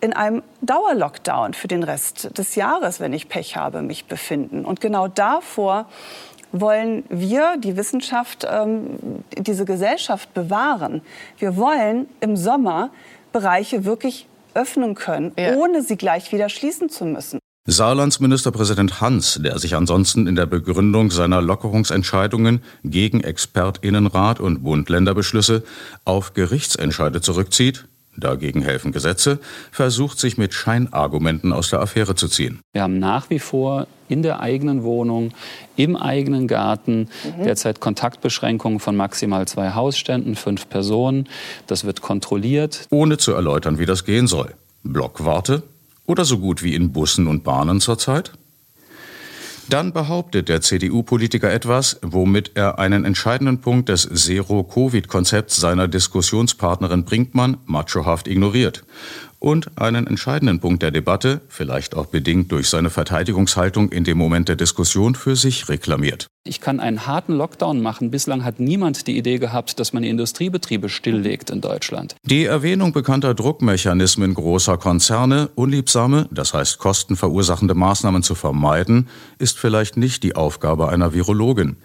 in 0.00 0.12
einem 0.12 0.42
Dauerlockdown 0.60 1.54
für 1.54 1.68
den 1.68 1.82
Rest 1.82 2.36
des 2.36 2.54
Jahres, 2.54 3.00
wenn 3.00 3.12
ich 3.12 3.28
Pech 3.28 3.56
habe, 3.56 3.82
mich 3.82 4.06
befinden. 4.06 4.64
Und 4.64 4.80
genau 4.80 5.08
davor 5.08 5.86
wollen 6.52 7.04
wir, 7.08 7.56
die 7.58 7.76
Wissenschaft, 7.76 8.46
ähm, 8.50 8.98
diese 9.36 9.64
Gesellschaft 9.64 10.32
bewahren. 10.34 11.02
Wir 11.38 11.56
wollen 11.56 12.06
im 12.20 12.36
Sommer 12.36 12.90
Bereiche 13.32 13.84
wirklich 13.84 14.26
öffnen 14.54 14.94
können, 14.94 15.32
ja. 15.38 15.54
ohne 15.54 15.82
sie 15.82 15.96
gleich 15.96 16.32
wieder 16.32 16.48
schließen 16.48 16.88
zu 16.88 17.04
müssen. 17.04 17.38
Saarlands 17.68 18.20
Ministerpräsident 18.20 19.00
Hans, 19.00 19.40
der 19.42 19.58
sich 19.58 19.74
ansonsten 19.74 20.28
in 20.28 20.36
der 20.36 20.46
Begründung 20.46 21.10
seiner 21.10 21.42
Lockerungsentscheidungen 21.42 22.62
gegen 22.84 23.22
Expertinnenrat 23.22 24.38
und 24.38 24.62
Bund-Länder-Beschlüsse 24.62 25.64
auf 26.04 26.32
Gerichtsentscheide 26.32 27.20
zurückzieht, 27.20 27.88
dagegen 28.16 28.62
helfen 28.62 28.92
Gesetze, 28.92 29.38
versucht 29.70 30.18
sich 30.18 30.38
mit 30.38 30.54
Scheinargumenten 30.54 31.52
aus 31.52 31.70
der 31.70 31.80
Affäre 31.80 32.14
zu 32.14 32.28
ziehen. 32.28 32.60
Wir 32.72 32.82
haben 32.82 32.98
nach 32.98 33.30
wie 33.30 33.38
vor 33.38 33.86
in 34.08 34.22
der 34.22 34.40
eigenen 34.40 34.82
Wohnung, 34.82 35.32
im 35.76 35.96
eigenen 35.96 36.46
Garten 36.46 37.08
mhm. 37.24 37.44
derzeit 37.44 37.80
Kontaktbeschränkungen 37.80 38.80
von 38.80 38.96
maximal 38.96 39.48
zwei 39.48 39.72
Hausständen, 39.72 40.36
fünf 40.36 40.68
Personen. 40.68 41.28
Das 41.66 41.84
wird 41.84 42.02
kontrolliert. 42.02 42.86
Ohne 42.90 43.18
zu 43.18 43.32
erläutern, 43.32 43.78
wie 43.78 43.86
das 43.86 44.04
gehen 44.04 44.26
soll. 44.26 44.54
Blockwarte 44.82 45.62
oder 46.06 46.24
so 46.24 46.38
gut 46.38 46.62
wie 46.62 46.74
in 46.74 46.92
Bussen 46.92 47.26
und 47.26 47.42
Bahnen 47.44 47.80
zurzeit? 47.80 48.32
Dann 49.68 49.92
behauptet 49.92 50.48
der 50.48 50.60
CDU-Politiker 50.60 51.52
etwas, 51.52 51.98
womit 52.02 52.52
er 52.54 52.78
einen 52.78 53.04
entscheidenden 53.04 53.60
Punkt 53.60 53.88
des 53.88 54.02
Zero-Covid-Konzepts 54.02 55.56
seiner 55.56 55.88
Diskussionspartnerin 55.88 57.04
Brinkmann 57.04 57.56
machohaft 57.66 58.28
ignoriert 58.28 58.84
und 59.38 59.78
einen 59.80 60.06
entscheidenden 60.06 60.60
Punkt 60.60 60.82
der 60.82 60.90
Debatte, 60.90 61.40
vielleicht 61.48 61.94
auch 61.94 62.06
bedingt 62.06 62.52
durch 62.52 62.68
seine 62.68 62.90
Verteidigungshaltung 62.90 63.90
in 63.90 64.04
dem 64.04 64.18
Moment 64.18 64.48
der 64.48 64.56
Diskussion, 64.56 65.14
für 65.14 65.36
sich 65.36 65.68
reklamiert. 65.68 66.26
Ich 66.46 66.60
kann 66.60 66.78
einen 66.78 67.06
harten 67.06 67.32
Lockdown 67.32 67.82
machen. 67.82 68.10
Bislang 68.10 68.44
hat 68.44 68.60
niemand 68.60 69.06
die 69.08 69.18
Idee 69.18 69.38
gehabt, 69.38 69.80
dass 69.80 69.92
man 69.92 70.04
die 70.04 70.08
Industriebetriebe 70.08 70.88
stilllegt 70.88 71.50
in 71.50 71.60
Deutschland. 71.60 72.14
Die 72.22 72.44
Erwähnung 72.44 72.92
bekannter 72.92 73.34
Druckmechanismen 73.34 74.32
großer 74.32 74.78
Konzerne, 74.78 75.50
unliebsame, 75.56 76.28
das 76.30 76.54
heißt 76.54 76.78
kostenverursachende 76.78 77.74
Maßnahmen 77.74 78.22
zu 78.22 78.34
vermeiden, 78.36 79.08
ist 79.38 79.58
vielleicht 79.58 79.96
nicht 79.96 80.22
die 80.22 80.36
Aufgabe 80.36 80.88
einer 80.88 81.12
Virologin. 81.12 81.76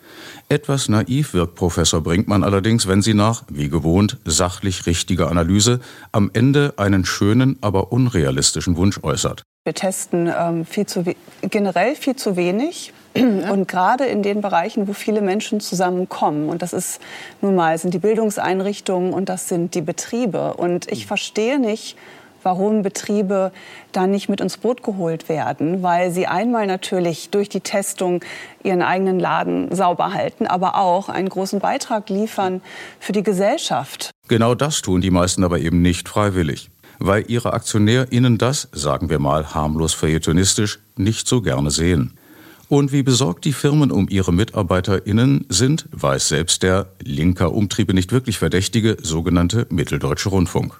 Etwas 0.50 0.90
naiv 0.90 1.34
wirkt 1.34 1.56
Professor 1.56 2.02
Brinkmann 2.02 2.44
allerdings, 2.44 2.88
wenn 2.88 3.02
sie 3.02 3.14
nach, 3.14 3.44
wie 3.50 3.70
gewohnt, 3.70 4.18
sachlich 4.26 4.86
richtiger 4.86 5.30
Analyse 5.30 5.80
am 6.12 6.30
Ende 6.34 6.74
einen 6.78 7.06
schönen, 7.06 7.58
aber 7.62 7.92
unrealistischen 7.92 8.78
Wunsch 8.78 9.00
äußert. 9.04 9.44
Wir 9.64 9.76
testen 9.76 10.32
ähm, 10.36 10.66
viel 10.66 10.88
zu 10.88 11.04
generell 11.44 11.96
viel 11.96 12.16
zu 12.16 12.36
wenig. 12.36 12.94
Und 13.14 13.68
gerade 13.68 14.06
in 14.06 14.24
den 14.24 14.42
Bereichen, 14.42 14.88
wo 14.88 14.94
viele 14.94 15.22
Menschen 15.22 15.60
zusammenkommen, 15.60 16.50
und 16.50 16.62
das 16.62 16.72
ist 16.72 17.02
nun 17.42 17.56
mal, 17.56 17.78
sind 17.78 17.94
die 17.94 18.00
Bildungseinrichtungen 18.00 19.14
und 19.14 19.28
das 19.28 19.50
sind 19.50 19.76
die 19.76 19.82
Betriebe. 19.82 20.54
Und 20.54 20.90
ich 20.90 21.08
verstehe 21.08 21.60
nicht, 21.60 21.98
warum 22.44 22.82
Betriebe 22.82 23.52
da 23.92 24.08
nicht 24.08 24.30
mit 24.30 24.42
ins 24.42 24.58
Boot 24.58 24.84
geholt 24.84 25.30
werden, 25.30 25.84
weil 25.84 26.12
sie 26.12 26.28
einmal 26.28 26.68
natürlich 26.68 27.30
durch 27.30 27.50
die 27.50 27.62
Testung 27.62 28.24
ihren 28.64 28.82
eigenen 28.82 29.20
Laden 29.20 29.74
sauber 29.74 30.14
halten, 30.14 30.48
aber 30.48 30.78
auch 30.78 31.10
einen 31.10 31.30
großen 31.30 31.60
Beitrag 31.60 32.10
liefern 32.10 32.62
für 33.00 33.12
die 33.12 33.24
Gesellschaft. 33.24 34.12
Genau 34.28 34.56
das 34.56 34.82
tun 34.82 35.02
die 35.02 35.12
meisten 35.12 35.44
aber 35.44 35.60
eben 35.60 35.82
nicht 35.82 36.08
freiwillig. 36.08 36.70
weil 37.04 37.26
ihre 37.28 37.54
AktionärInnen 37.54 38.38
das, 38.38 38.70
sagen 38.74 39.10
wir 39.10 39.20
mal 39.20 39.56
harmlos 39.56 39.94
feuilletonistisch, 39.94 40.80
nicht 40.98 41.28
so 41.28 41.42
gerne 41.42 41.72
sehen. 41.72 42.14
Und 42.70 42.94
wie 42.94 43.04
besorgt 43.04 43.44
die 43.44 43.52
Firmen 43.54 43.92
um 43.92 44.08
ihre 44.08 44.32
MitarbeiterInnen 44.32 45.46
sind, 45.50 45.90
weiß 45.92 46.30
selbst 46.30 46.64
der 46.64 46.88
linker 47.04 47.54
Umtriebe 47.54 47.94
nicht 47.94 48.14
wirklich 48.14 48.38
verdächtige 48.38 48.98
sogenannte 49.02 49.68
Mitteldeutsche 49.70 50.30
Rundfunk. 50.30 50.80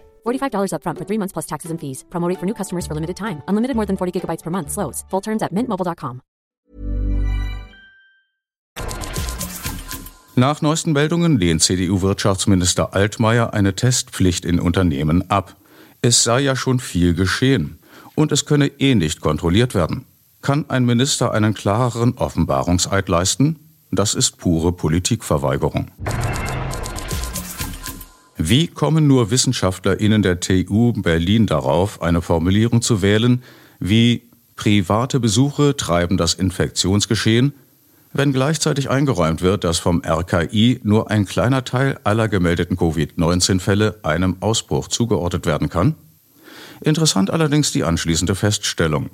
$45 0.25 0.73
upfront 0.73 0.97
for 0.97 1.05
three 1.05 1.17
months 1.17 1.33
plus 1.33 1.45
taxes 1.45 1.71
and 1.71 1.79
fees. 1.79 2.03
Promo 2.09 2.27
rate 2.27 2.39
for 2.39 2.45
new 2.45 2.55
customers 2.55 2.85
for 2.85 2.93
limited 2.93 3.15
time. 3.15 3.41
Unlimited 3.47 3.75
more 3.75 3.85
than 3.85 3.97
40 3.97 4.19
gigabytes 4.19 4.43
per 4.43 4.51
month. 4.51 4.71
Slows. 4.71 5.05
Full 5.09 5.21
terms 5.21 5.41
at 5.41 5.51
mintmobile.com. 5.53 6.21
Nach 10.35 10.61
neuesten 10.61 10.93
Meldungen 10.93 11.37
lehnt 11.37 11.61
CDU-Wirtschaftsminister 11.61 12.93
Altmaier 12.93 13.53
eine 13.53 13.75
Testpflicht 13.75 14.45
in 14.45 14.61
Unternehmen 14.61 15.29
ab. 15.29 15.57
Es 16.01 16.23
sei 16.23 16.39
ja 16.39 16.55
schon 16.55 16.79
viel 16.79 17.13
geschehen. 17.13 17.79
Und 18.15 18.31
es 18.31 18.45
könne 18.45 18.67
eh 18.79 18.95
nicht 18.95 19.19
kontrolliert 19.19 19.75
werden. 19.75 20.05
Kann 20.41 20.69
ein 20.69 20.85
Minister 20.85 21.33
einen 21.33 21.53
klareren 21.53 22.17
Offenbarungseid 22.17 23.09
leisten? 23.09 23.59
Das 23.91 24.15
ist 24.15 24.37
pure 24.37 24.71
Politikverweigerung. 24.71 25.91
Wie 28.37 28.67
kommen 28.67 29.07
nur 29.07 29.29
WissenschaftlerInnen 29.31 30.21
der 30.21 30.39
TU 30.39 30.93
Berlin 30.93 31.45
darauf, 31.45 32.01
eine 32.01 32.21
Formulierung 32.21 32.81
zu 32.81 33.01
wählen, 33.01 33.43
wie 33.79 34.23
private 34.55 35.19
Besuche 35.19 35.75
treiben 35.75 36.17
das 36.17 36.33
Infektionsgeschehen, 36.33 37.53
wenn 38.13 38.33
gleichzeitig 38.33 38.89
eingeräumt 38.89 39.41
wird, 39.41 39.63
dass 39.63 39.79
vom 39.79 40.01
RKI 40.05 40.81
nur 40.83 41.09
ein 41.09 41.25
kleiner 41.25 41.63
Teil 41.63 41.99
aller 42.03 42.27
gemeldeten 42.27 42.77
Covid-19-Fälle 42.77 43.99
einem 44.03 44.37
Ausbruch 44.41 44.87
zugeordnet 44.87 45.45
werden 45.45 45.69
kann? 45.69 45.95
Interessant 46.81 47.29
allerdings 47.31 47.71
die 47.71 47.83
anschließende 47.83 48.35
Feststellung. 48.35 49.11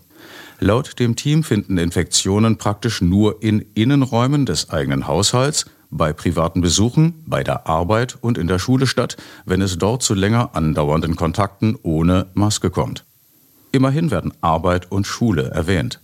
Laut 0.60 1.00
dem 1.00 1.16
Team 1.16 1.44
finden 1.44 1.78
Infektionen 1.78 2.58
praktisch 2.58 3.02
nur 3.02 3.44
in 3.44 3.66
Innenräumen 3.76 4.46
des 4.46 4.70
eigenen 4.70 5.06
Haushalts, 5.06 5.66
bei 5.90 6.14
privaten 6.14 6.62
Besuchen, 6.62 7.24
bei 7.26 7.44
der 7.44 7.68
Arbeit 7.68 8.18
und 8.22 8.38
in 8.38 8.48
der 8.48 8.60
Schule 8.60 8.88
statt, 8.88 9.18
wenn 9.46 9.62
es 9.62 9.78
dort 9.78 10.04
zu 10.04 10.14
länger 10.14 10.52
andauernden 10.54 11.16
Kontakten 11.16 11.78
ohne 11.84 12.28
Maske 12.34 12.70
kommt. 12.70 13.06
Immerhin 13.72 14.12
werden 14.12 14.34
Arbeit 14.42 14.92
und 14.92 15.08
Schule 15.08 15.52
erwähnt. 15.52 16.00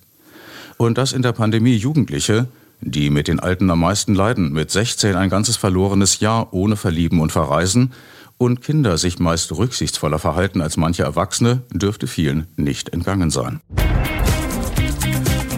Und 0.77 0.97
dass 0.97 1.13
in 1.13 1.21
der 1.21 1.31
Pandemie 1.31 1.75
Jugendliche, 1.75 2.47
die 2.81 3.09
mit 3.09 3.27
den 3.27 3.39
Alten 3.39 3.69
am 3.69 3.79
meisten 3.79 4.15
leiden, 4.15 4.51
mit 4.51 4.71
16 4.71 5.15
ein 5.15 5.29
ganzes 5.29 5.57
verlorenes 5.57 6.19
Jahr 6.19 6.53
ohne 6.53 6.75
Verlieben 6.75 7.19
und 7.19 7.31
Verreisen, 7.31 7.93
und 8.37 8.61
Kinder 8.61 8.97
sich 8.97 9.19
meist 9.19 9.55
rücksichtsvoller 9.55 10.19
verhalten 10.19 10.61
als 10.61 10.75
manche 10.75 11.03
Erwachsene, 11.03 11.61
dürfte 11.71 12.07
vielen 12.07 12.47
nicht 12.57 12.89
entgangen 12.89 13.29
sein. 13.29 13.61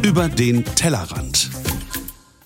Über 0.04 0.30
den 0.30 0.64
Tellerrand. 0.66 1.50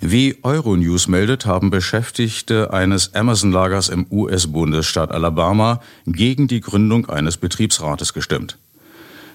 Wie 0.01 0.37
Euronews 0.43 1.09
meldet, 1.09 1.45
haben 1.45 1.71
Beschäftigte 1.71 2.71
eines 2.71 3.15
Amazon-Lagers 3.15 3.89
im 3.89 4.07
US-Bundesstaat 4.09 5.11
Alabama 5.11 5.81
gegen 6.05 6.47
die 6.47 6.61
Gründung 6.61 7.09
eines 7.09 7.35
Betriebsrates 7.35 8.13
gestimmt. 8.13 8.57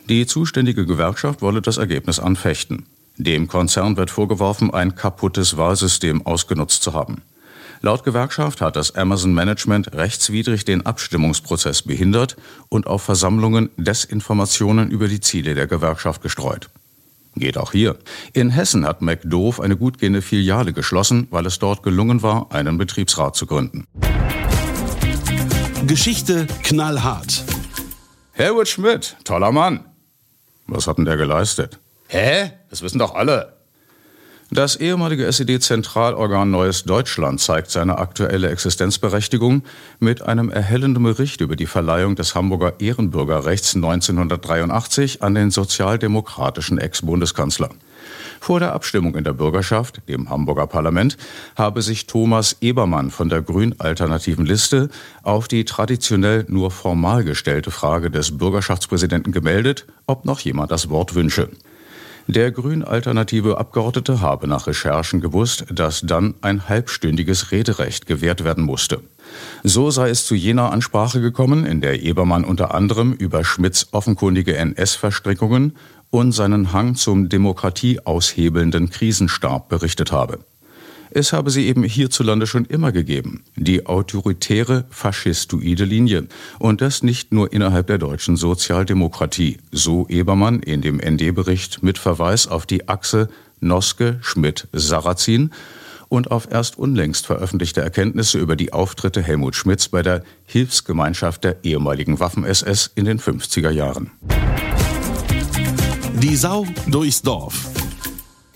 Die 0.09 0.25
zuständige 0.27 0.87
Gewerkschaft 0.87 1.43
wolle 1.43 1.61
das 1.61 1.77
Ergebnis 1.77 2.19
anfechten. 2.19 2.87
Dem 3.19 3.47
Konzern 3.47 3.99
wird 3.99 4.11
vorgeworfen, 4.11 4.73
ein 4.73 4.95
kaputtes 4.95 5.59
Wahlsystem 5.59 6.25
ausgenutzt 6.27 6.83
zu 6.83 6.95
haben. 6.95 7.21
Laut 7.83 8.03
Gewerkschaft 8.03 8.63
hat 8.63 8.77
das 8.77 8.95
Amazon 8.95 9.35
Management 9.35 9.93
rechtswidrig 9.93 10.65
den 10.65 10.87
Abstimmungsprozess 10.87 11.83
behindert 11.83 12.37
und 12.71 12.87
auf 12.87 13.03
Versammlungen 13.03 13.69
Desinformationen 13.77 14.91
über 14.91 15.09
die 15.09 15.21
Ziele 15.21 15.55
der 15.55 15.67
Gewerkschaft 15.67 16.23
gestreut. 16.23 16.71
Geht 17.37 17.59
auch 17.59 17.73
hier. 17.73 17.99
In 18.33 18.51
Hessen 18.51 18.87
hat 18.87 19.03
McDoof 19.03 19.61
eine 19.61 19.77
gut 19.77 19.99
gehende 19.99 20.23
Filiale 20.23 20.73
geschlossen, 20.73 21.27
weil 21.31 21.47
es 21.47 21.59
dort 21.59 21.83
gelungen 21.83 22.23
war, 22.23 22.53
einen 22.53 22.79
Betriebsrat 22.79 23.35
zu 23.35 23.47
gründen. 23.47 23.87
Geschichte 25.87 26.47
knallhart. 26.63 27.45
Helmut 28.33 28.69
Schmidt, 28.69 29.17
toller 29.25 29.53
Mann. 29.53 29.85
Was 30.67 30.87
hat 30.87 30.99
denn 30.99 31.05
der 31.05 31.17
geleistet? 31.17 31.79
Hä? 32.09 32.53
Das 32.71 32.83
wissen 32.83 32.99
doch 32.99 33.15
alle. 33.15 33.54
Das 34.51 34.77
ehemalige 34.77 35.27
SED-Zentralorgan 35.27 36.51
Neues 36.51 36.85
Deutschland 36.85 37.41
zeigt 37.41 37.71
seine 37.71 37.97
aktuelle 37.97 38.51
Existenzberechtigung 38.51 39.63
mit 40.01 40.21
einem 40.21 40.51
erhellenden 40.51 41.03
Bericht 41.03 41.41
über 41.41 41.57
die 41.57 41.67
Verleihung 41.67 42.15
des 42.15 42.35
Hamburger 42.35 42.75
Ehrenbürgerrechts 42.79 43.75
1983 43.75 45.23
an 45.23 45.35
den 45.35 45.51
sozialdemokratischen 45.51 46.77
Ex-Bundeskanzler. 46.77 47.71
Vor 48.39 48.61
der 48.61 48.75
Abstimmung 48.75 49.17
in 49.17 49.25
der 49.25 49.33
Bürgerschaft, 49.33 50.03
dem 50.09 50.29
Hamburger 50.29 50.67
Parlament, 50.67 51.17
habe 51.57 51.81
sich 51.81 52.07
Thomas 52.07 52.59
Ebermann 52.61 53.11
von 53.11 53.31
der 53.31 53.41
grün-alternativen 53.41 54.45
Liste 54.45 54.91
auf 55.23 55.49
die 55.49 55.65
traditionell 55.65 56.45
nur 56.49 56.71
formal 56.71 57.25
gestellte 57.25 57.71
Frage 57.71 58.11
des 58.11 58.37
Bürgerschaftspräsidenten 58.37 59.33
gemeldet, 59.33 59.87
ob 60.07 60.27
noch 60.27 60.41
jemand 60.41 60.71
das 60.71 60.91
Wort 60.91 61.15
wünsche. 61.15 61.49
Der 62.27 62.51
grün-alternative 62.51 63.59
Abgeordnete 63.59 64.23
habe 64.23 64.49
nach 64.49 64.67
Recherchen 64.67 65.21
gewusst, 65.21 65.67
dass 65.71 66.01
dann 66.01 66.35
ein 66.41 66.69
halbstündiges 66.71 67.53
Rederecht 67.53 68.07
gewährt 68.07 68.45
werden 68.45 68.65
musste. 68.65 69.03
So 69.63 69.91
sei 69.91 70.09
es 70.09 70.27
zu 70.27 70.35
jener 70.35 70.73
Ansprache 70.73 71.21
gekommen, 71.21 71.67
in 71.67 71.83
der 71.83 72.03
Ebermann 72.03 72.45
unter 72.45 72.75
anderem 72.75 73.13
über 73.13 73.45
Schmidts 73.45 73.89
offenkundige 73.93 74.57
NS-Verstrickungen 74.57 75.77
und 76.09 76.33
seinen 76.33 76.73
Hang 76.73 76.95
zum 76.95 77.29
demokratieaushebelnden 77.29 78.89
Krisenstab 78.89 79.69
berichtet 79.69 80.11
habe. 80.11 80.39
Es 81.17 81.33
habe 81.33 81.53
sie 81.53 81.69
eben 81.69 81.85
hierzulande 81.85 82.49
schon 82.49 82.65
immer 82.65 82.91
gegeben, 82.91 83.45
die 83.55 83.87
autoritäre 83.87 84.85
faschistoide 84.91 85.85
Linie. 85.85 86.27
Und 86.59 86.81
das 86.81 87.05
nicht 87.05 87.33
nur 87.33 87.53
innerhalb 87.53 87.87
der 87.87 87.99
deutschen 87.99 88.37
Sozialdemokratie, 88.37 89.59
so 89.71 90.09
Ebermann 90.09 90.59
in 90.59 90.83
dem 90.83 90.97
ND-Bericht 90.97 91.85
mit 91.85 91.99
Verweis 91.99 92.49
auf 92.49 92.67
die 92.67 92.89
Achse 92.89 93.29
Noske, 93.61 94.19
Schmidt, 94.23 94.67
Sarrazin 94.73 95.53
und 96.09 96.33
auf 96.33 96.49
erst 96.51 96.79
unlängst 96.79 97.27
veröffentlichte 97.27 97.81
Erkenntnisse 97.81 98.39
über 98.39 98.57
die 98.57 98.73
Auftritte 98.73 99.23
Helmut 99.23 99.55
Schmidts 99.55 99.89
bei 99.89 100.03
der 100.03 100.25
Hilfsgemeinschaft 100.47 101.45
der 101.45 101.65
ehemaligen 101.65 102.19
Waffen-SS 102.19 102.91
in 102.97 103.05
den 103.05 103.21
50er 103.21 103.71
Jahren. 103.71 104.11
Die 106.21 106.35
Sau 106.35 106.67
durchs 106.89 107.23
Dorf. 107.23 107.74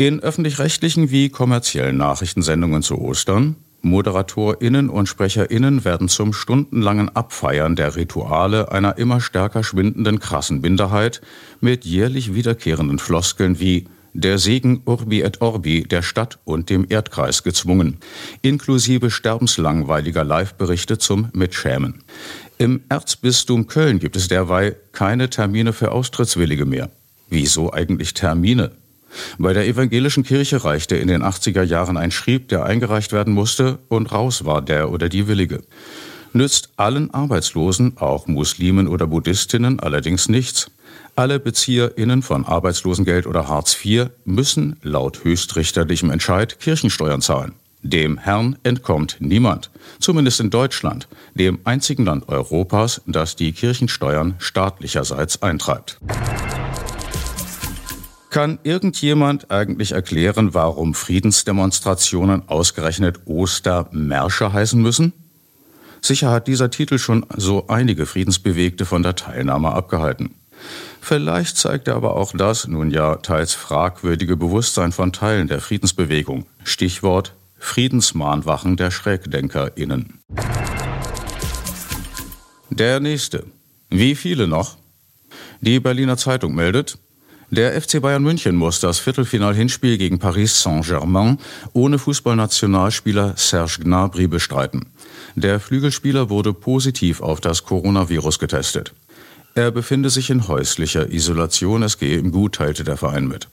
In 0.00 0.20
öffentlich-rechtlichen 0.20 1.10
wie 1.10 1.28
kommerziellen 1.28 1.96
Nachrichtensendungen 1.96 2.84
zu 2.84 2.98
Ostern 2.98 3.56
ModeratorInnen 3.82 4.90
und 4.90 5.08
SprecherInnen 5.08 5.84
werden 5.84 6.08
zum 6.08 6.32
stundenlangen 6.32 7.08
Abfeiern 7.16 7.74
der 7.74 7.96
Rituale 7.96 8.70
einer 8.70 8.96
immer 8.96 9.20
stärker 9.20 9.64
schwindenden 9.64 10.20
krassen 10.20 10.60
Minderheit 10.60 11.20
mit 11.60 11.84
jährlich 11.84 12.32
wiederkehrenden 12.32 13.00
Floskeln 13.00 13.58
wie 13.58 13.88
der 14.12 14.38
Segen 14.38 14.82
Urbi 14.84 15.22
et 15.22 15.40
Orbi 15.40 15.82
der 15.82 16.02
Stadt 16.02 16.38
und 16.44 16.70
dem 16.70 16.86
Erdkreis 16.88 17.42
gezwungen, 17.42 17.96
inklusive 18.40 19.10
sterbenslangweiliger 19.10 20.22
Live-Berichte 20.22 20.98
zum 20.98 21.28
Mitschämen. 21.32 22.04
Im 22.56 22.82
Erzbistum 22.88 23.66
Köln 23.66 23.98
gibt 23.98 24.14
es 24.14 24.28
derweil 24.28 24.76
keine 24.92 25.28
Termine 25.28 25.72
für 25.72 25.90
Austrittswillige 25.90 26.66
mehr. 26.66 26.88
Wieso 27.30 27.72
eigentlich 27.72 28.14
Termine? 28.14 28.70
Bei 29.38 29.52
der 29.52 29.66
evangelischen 29.66 30.24
Kirche 30.24 30.64
reichte 30.64 30.96
in 30.96 31.08
den 31.08 31.22
80er 31.22 31.62
Jahren 31.62 31.96
ein 31.96 32.10
Schrieb, 32.10 32.48
der 32.48 32.64
eingereicht 32.64 33.12
werden 33.12 33.34
musste, 33.34 33.78
und 33.88 34.12
raus 34.12 34.44
war 34.44 34.62
der 34.62 34.90
oder 34.90 35.08
die 35.08 35.28
Willige. 35.28 35.62
Nützt 36.32 36.70
allen 36.76 37.12
Arbeitslosen, 37.12 37.96
auch 37.96 38.26
Muslimen 38.26 38.86
oder 38.86 39.06
Buddhistinnen, 39.06 39.80
allerdings 39.80 40.28
nichts. 40.28 40.70
Alle 41.16 41.40
BezieherInnen 41.40 42.22
von 42.22 42.44
Arbeitslosengeld 42.44 43.26
oder 43.26 43.48
Hartz 43.48 43.76
IV 43.84 44.10
müssen 44.24 44.76
laut 44.82 45.24
höchstrichterlichem 45.24 46.10
Entscheid 46.10 46.60
Kirchensteuern 46.60 47.22
zahlen. 47.22 47.54
Dem 47.82 48.18
Herrn 48.18 48.56
entkommt 48.64 49.16
niemand, 49.20 49.70
zumindest 50.00 50.40
in 50.40 50.50
Deutschland, 50.50 51.08
dem 51.34 51.60
einzigen 51.64 52.04
Land 52.04 52.28
Europas, 52.28 53.00
das 53.06 53.36
die 53.36 53.52
Kirchensteuern 53.52 54.34
staatlicherseits 54.38 55.42
eintreibt. 55.42 55.98
Kann 58.30 58.58
irgendjemand 58.62 59.50
eigentlich 59.50 59.92
erklären, 59.92 60.52
warum 60.52 60.94
Friedensdemonstrationen 60.94 62.48
ausgerechnet 62.48 63.20
Ostermärsche 63.24 64.52
heißen 64.52 64.80
müssen? 64.80 65.12
Sicher 66.02 66.30
hat 66.30 66.46
dieser 66.46 66.70
Titel 66.70 66.98
schon 66.98 67.24
so 67.36 67.68
einige 67.68 68.06
Friedensbewegte 68.06 68.84
von 68.84 69.02
der 69.02 69.16
Teilnahme 69.16 69.72
abgehalten. 69.72 70.34
Vielleicht 71.00 71.56
zeigt 71.56 71.88
er 71.88 71.96
aber 71.96 72.16
auch 72.16 72.32
das 72.34 72.66
nun 72.68 72.90
ja 72.90 73.16
teils 73.16 73.54
fragwürdige 73.54 74.36
Bewusstsein 74.36 74.92
von 74.92 75.12
Teilen 75.12 75.48
der 75.48 75.60
Friedensbewegung. 75.60 76.46
Stichwort 76.64 77.34
Friedensmahnwachen 77.58 78.76
der 78.76 78.90
SchrägdenkerInnen. 78.90 80.20
Der 82.70 83.00
nächste. 83.00 83.46
Wie 83.88 84.14
viele 84.14 84.46
noch? 84.46 84.76
Die 85.60 85.80
Berliner 85.80 86.16
Zeitung 86.16 86.54
meldet, 86.54 86.98
der 87.50 87.80
FC 87.80 88.02
Bayern 88.02 88.22
München 88.22 88.56
muss 88.56 88.78
das 88.78 88.98
Viertelfinal-Hinspiel 88.98 89.96
gegen 89.96 90.18
Paris 90.18 90.62
Saint-Germain 90.62 91.38
ohne 91.72 91.98
Fußballnationalspieler 91.98 93.34
Serge 93.36 93.78
Gnabry 93.84 94.26
bestreiten. 94.26 94.86
Der 95.34 95.58
Flügelspieler 95.58 96.28
wurde 96.28 96.52
positiv 96.52 97.22
auf 97.22 97.40
das 97.40 97.64
Coronavirus 97.64 98.38
getestet. 98.38 98.92
Er 99.54 99.70
befinde 99.70 100.10
sich 100.10 100.28
in 100.28 100.46
häuslicher 100.46 101.10
Isolation, 101.10 101.82
es 101.82 101.98
gehe 101.98 102.18
ihm 102.18 102.32
gut, 102.32 102.56
teilte 102.56 102.84
der 102.84 102.98
Verein 102.98 103.26
mit. 103.26 103.48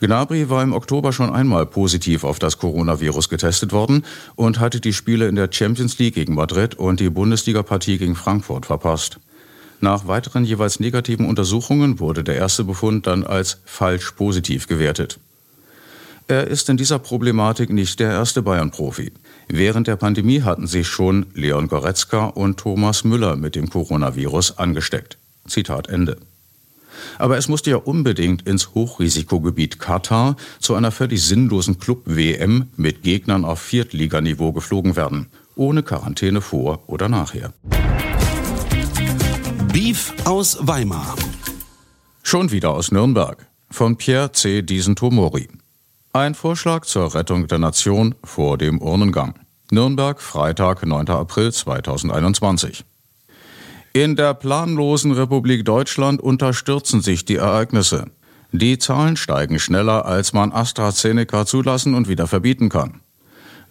Gnabry 0.00 0.50
war 0.50 0.62
im 0.62 0.74
Oktober 0.74 1.12
schon 1.14 1.30
einmal 1.30 1.64
positiv 1.64 2.24
auf 2.24 2.38
das 2.38 2.58
Coronavirus 2.58 3.30
getestet 3.30 3.72
worden 3.72 4.04
und 4.34 4.60
hatte 4.60 4.80
die 4.80 4.92
Spiele 4.92 5.28
in 5.28 5.36
der 5.36 5.48
Champions 5.50 5.98
League 5.98 6.14
gegen 6.14 6.34
Madrid 6.34 6.74
und 6.74 7.00
die 7.00 7.08
Bundesliga-Partie 7.08 7.96
gegen 7.96 8.16
Frankfurt 8.16 8.66
verpasst. 8.66 9.18
Nach 9.84 10.06
weiteren 10.06 10.46
jeweils 10.46 10.80
negativen 10.80 11.26
Untersuchungen 11.26 12.00
wurde 12.00 12.24
der 12.24 12.36
erste 12.36 12.64
Befund 12.64 13.06
dann 13.06 13.22
als 13.22 13.58
falsch 13.66 14.12
positiv 14.12 14.66
gewertet. 14.66 15.20
Er 16.26 16.46
ist 16.46 16.70
in 16.70 16.78
dieser 16.78 16.98
Problematik 16.98 17.68
nicht 17.68 18.00
der 18.00 18.10
erste 18.10 18.40
Bayern-Profi. 18.40 19.12
Während 19.48 19.86
der 19.86 19.96
Pandemie 19.96 20.40
hatten 20.40 20.66
sich 20.66 20.88
schon 20.88 21.26
Leon 21.34 21.68
Goretzka 21.68 22.28
und 22.28 22.58
Thomas 22.58 23.04
Müller 23.04 23.36
mit 23.36 23.56
dem 23.56 23.68
Coronavirus 23.68 24.56
angesteckt. 24.56 25.18
Zitat 25.46 25.90
Ende. 25.90 26.16
Aber 27.18 27.36
es 27.36 27.48
musste 27.48 27.68
ja 27.68 27.76
unbedingt 27.76 28.48
ins 28.48 28.74
Hochrisikogebiet 28.74 29.78
Katar 29.78 30.36
zu 30.60 30.74
einer 30.76 30.92
völlig 30.92 31.22
sinnlosen 31.22 31.78
Club-WM 31.78 32.68
mit 32.78 33.02
Gegnern 33.02 33.44
auf 33.44 33.60
Viertliganiveau 33.60 34.52
geflogen 34.52 34.96
werden, 34.96 35.26
ohne 35.56 35.82
Quarantäne 35.82 36.40
vor 36.40 36.84
oder 36.86 37.10
nachher. 37.10 37.52
Beef 39.74 40.14
aus 40.24 40.56
Weimar. 40.60 41.16
Schon 42.22 42.52
wieder 42.52 42.70
aus 42.70 42.92
Nürnberg. 42.92 43.48
Von 43.72 43.96
Pierre 43.96 44.30
C. 44.30 44.62
Diesentomori. 44.62 45.48
Ein 46.12 46.36
Vorschlag 46.36 46.84
zur 46.84 47.12
Rettung 47.12 47.48
der 47.48 47.58
Nation 47.58 48.14
vor 48.22 48.56
dem 48.56 48.80
Urnengang. 48.80 49.34
Nürnberg, 49.72 50.22
Freitag, 50.22 50.86
9. 50.86 51.08
April 51.08 51.52
2021. 51.52 52.84
In 53.92 54.14
der 54.14 54.34
planlosen 54.34 55.10
Republik 55.10 55.64
Deutschland 55.64 56.20
unterstürzen 56.20 57.00
sich 57.00 57.24
die 57.24 57.34
Ereignisse. 57.34 58.12
Die 58.52 58.78
Zahlen 58.78 59.16
steigen 59.16 59.58
schneller, 59.58 60.06
als 60.06 60.32
man 60.32 60.52
AstraZeneca 60.52 61.46
zulassen 61.46 61.94
und 61.94 62.06
wieder 62.06 62.28
verbieten 62.28 62.68
kann. 62.68 63.00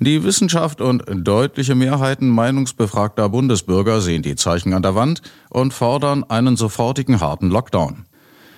Die 0.03 0.25
Wissenschaft 0.25 0.81
und 0.81 1.01
deutliche 1.07 1.75
Mehrheiten 1.75 2.27
meinungsbefragter 2.27 3.29
Bundesbürger 3.29 4.01
sehen 4.01 4.21
die 4.21 4.35
Zeichen 4.35 4.73
an 4.73 4.81
der 4.81 4.95
Wand 4.95 5.21
und 5.49 5.73
fordern 5.73 6.25
einen 6.25 6.57
sofortigen 6.57 7.21
harten 7.21 7.49
Lockdown. 7.49 8.05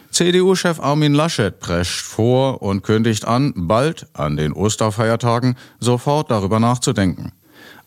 CDU-Chef 0.10 0.80
Armin 0.80 1.14
Laschet 1.14 1.60
prescht 1.60 2.02
vor 2.02 2.64
und 2.64 2.82
kündigt 2.82 3.26
an, 3.26 3.54
bald 3.56 4.08
an 4.14 4.38
den 4.38 4.54
Osterfeiertagen 4.54 5.56
sofort 5.80 6.32
darüber 6.32 6.60
nachzudenken. 6.60 7.32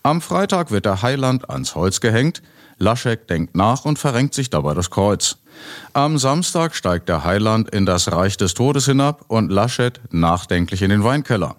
Am 0.05 0.21
Freitag 0.21 0.71
wird 0.71 0.85
der 0.85 1.03
Heiland 1.03 1.51
ans 1.51 1.75
Holz 1.75 2.01
gehängt, 2.01 2.43
Laschek 2.79 3.27
denkt 3.27 3.57
nach 3.57 3.85
und 3.85 3.99
verrenkt 3.99 4.35
sich 4.35 4.51
dabei 4.51 4.75
das 4.75 4.91
Kreuz. 4.91 5.39
Am 5.95 6.17
Samstag 6.17 6.77
steigt 6.77 7.09
der 7.09 7.25
Heiland 7.25 7.71
in 7.71 7.87
das 7.87 8.13
Reich 8.13 8.37
des 8.37 8.55
Todes 8.55 8.85
hinab 8.85 9.25
und 9.27 9.51
Laschet 9.51 10.01
nachdenklich 10.13 10.83
in 10.83 10.91
den 10.91 11.03
Weinkeller. 11.03 11.57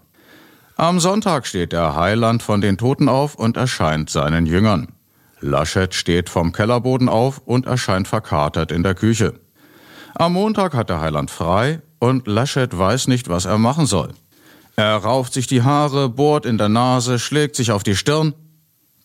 Am 0.79 0.99
Sonntag 1.01 1.45
steht 1.45 1.73
der 1.73 1.95
Heiland 1.95 2.41
von 2.41 2.61
den 2.61 2.77
Toten 2.77 3.09
auf 3.09 3.35
und 3.35 3.57
erscheint 3.57 4.09
seinen 4.09 4.45
Jüngern. 4.45 4.87
Laschet 5.41 5.93
steht 5.93 6.29
vom 6.29 6.53
Kellerboden 6.53 7.09
auf 7.09 7.41
und 7.43 7.65
erscheint 7.65 8.07
verkatert 8.07 8.71
in 8.71 8.83
der 8.83 8.95
Küche. 8.95 9.33
Am 10.15 10.33
Montag 10.33 10.73
hat 10.73 10.89
der 10.89 11.01
Heiland 11.01 11.31
frei 11.31 11.81
und 11.99 12.27
Laschet 12.27 12.77
weiß 12.77 13.09
nicht, 13.09 13.27
was 13.27 13.43
er 13.43 13.57
machen 13.57 13.87
soll. 13.87 14.13
Er 14.77 14.95
rauft 14.95 15.33
sich 15.33 15.47
die 15.47 15.63
Haare, 15.63 16.07
bohrt 16.07 16.45
in 16.45 16.57
der 16.57 16.69
Nase, 16.69 17.19
schlägt 17.19 17.57
sich 17.57 17.71
auf 17.73 17.83
die 17.83 17.97
Stirn 17.97 18.33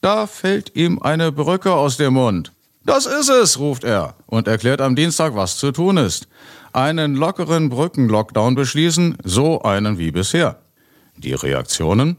da 0.05 0.27
fällt 0.27 0.77
ihm 0.77 1.01
eine 1.01 1.33
Brücke 1.33 1.73
aus 1.73 1.97
dem 1.97 2.13
Mund. 2.13 2.53
Das 2.85 3.07
ist 3.07 3.31
es, 3.31 3.59
ruft 3.59 3.85
er 3.85 4.17
und 4.27 4.47
erklärt 4.47 4.83
am 4.83 4.95
Dienstag, 4.95 5.35
was 5.35 5.57
zu 5.57 5.73
tun 5.73 5.97
ist. 5.97 6.29
Einen 6.75 7.15
lockeren 7.15 7.71
Brückenlockdown 7.71 8.55
beschließen, 8.55 9.17
so 9.25 9.63
einen 9.63 9.97
wie 9.97 10.11
bisher. 10.11 10.59
Die 11.17 11.35
Reaktionen? 11.35 12.17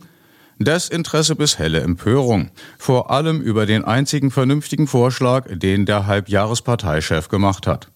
Desinteresse 0.57 1.35
bis 1.35 1.59
helle 1.59 1.81
Empörung, 1.81 2.49
vor 2.77 3.11
allem 3.11 3.41
über 3.41 3.65
den 3.65 3.83
einzigen 3.83 4.31
vernünftigen 4.31 4.87
Vorschlag, 4.87 5.47
den 5.49 5.85
der 5.85 6.07
Halbjahresparteichef 6.07 7.27
gemacht 7.27 7.67
hat. 7.67 7.89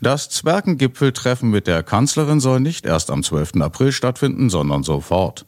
Das 0.00 0.28
Zwergengipfeltreffen 0.28 1.50
mit 1.50 1.66
der 1.66 1.82
Kanzlerin 1.82 2.40
soll 2.40 2.60
nicht 2.60 2.84
erst 2.84 3.10
am 3.10 3.22
12. 3.22 3.60
April 3.60 3.92
stattfinden, 3.92 4.50
sondern 4.50 4.82
sofort. 4.82 5.46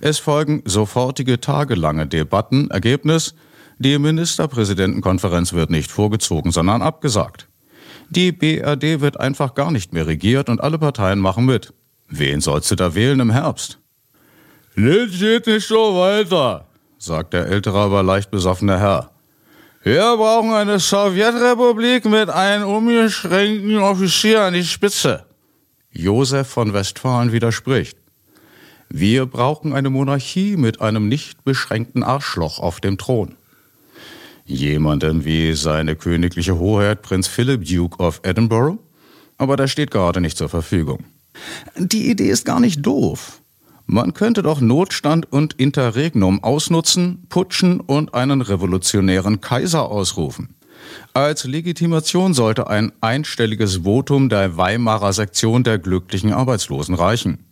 Es 0.00 0.18
folgen 0.18 0.62
sofortige 0.64 1.40
tagelange 1.40 2.06
Debatten. 2.06 2.70
Ergebnis? 2.70 3.34
Die 3.78 3.98
Ministerpräsidentenkonferenz 3.98 5.52
wird 5.52 5.70
nicht 5.70 5.90
vorgezogen, 5.90 6.50
sondern 6.50 6.82
abgesagt. 6.82 7.48
Die 8.08 8.32
BRD 8.32 9.00
wird 9.00 9.20
einfach 9.20 9.54
gar 9.54 9.70
nicht 9.70 9.92
mehr 9.92 10.06
regiert 10.06 10.48
und 10.48 10.60
alle 10.60 10.78
Parteien 10.78 11.18
machen 11.18 11.44
mit. 11.44 11.72
Wen 12.08 12.40
sollst 12.40 12.70
du 12.70 12.76
da 12.76 12.94
wählen 12.94 13.20
im 13.20 13.30
Herbst? 13.30 13.78
Das 14.76 15.10
geht 15.18 15.46
nicht 15.46 15.66
so 15.66 15.96
weiter, 15.96 16.66
sagt 16.98 17.32
der 17.32 17.46
ältere, 17.46 17.78
aber 17.78 18.02
leicht 18.02 18.30
besoffene 18.30 18.78
Herr. 18.78 19.10
Wir 19.82 20.16
brauchen 20.16 20.50
eine 20.50 20.78
Sowjetrepublik 20.78 22.04
mit 22.06 22.28
einem 22.28 22.68
unbeschränkten 22.68 23.78
Offizier 23.78 24.42
an 24.42 24.54
die 24.54 24.64
Spitze. 24.64 25.24
Josef 25.92 26.48
von 26.48 26.72
Westfalen 26.72 27.32
widerspricht. 27.32 27.96
Wir 28.88 29.26
brauchen 29.26 29.72
eine 29.72 29.90
Monarchie 29.90 30.56
mit 30.56 30.80
einem 30.80 31.08
nicht 31.08 31.44
beschränkten 31.44 32.02
Arschloch 32.02 32.58
auf 32.58 32.80
dem 32.80 32.98
Thron. 32.98 33.36
Jemanden 34.44 35.24
wie 35.24 35.54
seine 35.54 35.96
königliche 35.96 36.58
Hoheit 36.58 37.02
Prinz 37.02 37.26
Philip 37.26 37.64
Duke 37.64 38.02
of 38.02 38.20
Edinburgh? 38.22 38.78
Aber 39.38 39.56
der 39.56 39.66
steht 39.66 39.90
gerade 39.90 40.20
nicht 40.20 40.36
zur 40.36 40.48
Verfügung. 40.48 41.04
Die 41.76 42.10
Idee 42.10 42.28
ist 42.28 42.44
gar 42.44 42.60
nicht 42.60 42.84
doof. 42.84 43.42
Man 43.86 44.14
könnte 44.14 44.42
doch 44.42 44.60
Notstand 44.60 45.30
und 45.32 45.54
Interregnum 45.54 46.42
ausnutzen, 46.42 47.24
putschen 47.28 47.78
und 47.80 48.14
einen 48.14 48.42
revolutionären 48.42 49.40
Kaiser 49.40 49.88
ausrufen. 49.88 50.56
Als 51.14 51.44
Legitimation 51.44 52.34
sollte 52.34 52.68
ein 52.68 52.92
einstelliges 53.00 53.84
Votum 53.84 54.28
der 54.28 54.56
Weimarer 54.56 55.12
Sektion 55.12 55.62
der 55.62 55.78
glücklichen 55.78 56.32
Arbeitslosen 56.32 56.94
reichen. 56.94 57.44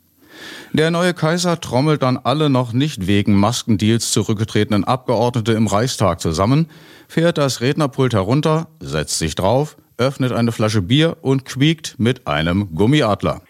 Der 0.73 0.90
neue 0.90 1.14
Kaiser 1.14 1.61
trommelt 1.61 2.03
dann 2.03 2.16
alle 2.16 2.51
noch 2.51 2.73
nicht 2.73 3.07
wegen 3.07 3.35
Maskendeals 3.35 4.11
zurückgetretenen 4.11 4.85
Abgeordnete 4.85 5.53
im 5.53 5.68
Reichstag 5.68 6.20
zusammen, 6.20 6.68
fährt 7.07 7.38
das 7.38 7.61
Rednerpult 7.61 8.12
herunter, 8.12 8.66
setzt 8.81 9.18
sich 9.18 9.37
drauf, 9.37 9.77
öffnet 9.97 10.33
eine 10.33 10.51
Flasche 10.51 10.83
Bier 10.83 11.18
und 11.23 11.44
quiekt 11.44 11.94
mit 11.99 12.27
einem 12.27 12.75
Gummiadler. 12.75 13.42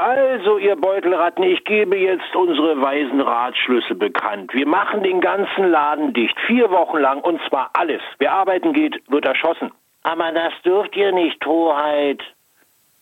Also, 0.00 0.56
ihr 0.56 0.76
Beutelratten, 0.76 1.44
ich 1.44 1.62
gebe 1.64 1.94
jetzt 1.94 2.34
unsere 2.34 2.80
weisen 2.80 3.20
Ratschlüsse 3.20 3.94
bekannt. 3.94 4.54
Wir 4.54 4.66
machen 4.66 5.02
den 5.02 5.20
ganzen 5.20 5.70
Laden 5.70 6.14
dicht, 6.14 6.40
vier 6.46 6.70
Wochen 6.70 6.96
lang, 6.96 7.20
und 7.20 7.38
zwar 7.46 7.68
alles. 7.74 8.00
Wer 8.18 8.32
arbeiten 8.32 8.72
geht, 8.72 9.02
wird 9.10 9.26
erschossen. 9.26 9.72
Aber 10.02 10.32
das 10.32 10.54
dürft 10.64 10.96
ihr 10.96 11.12
nicht, 11.12 11.44
Hoheit. 11.44 12.22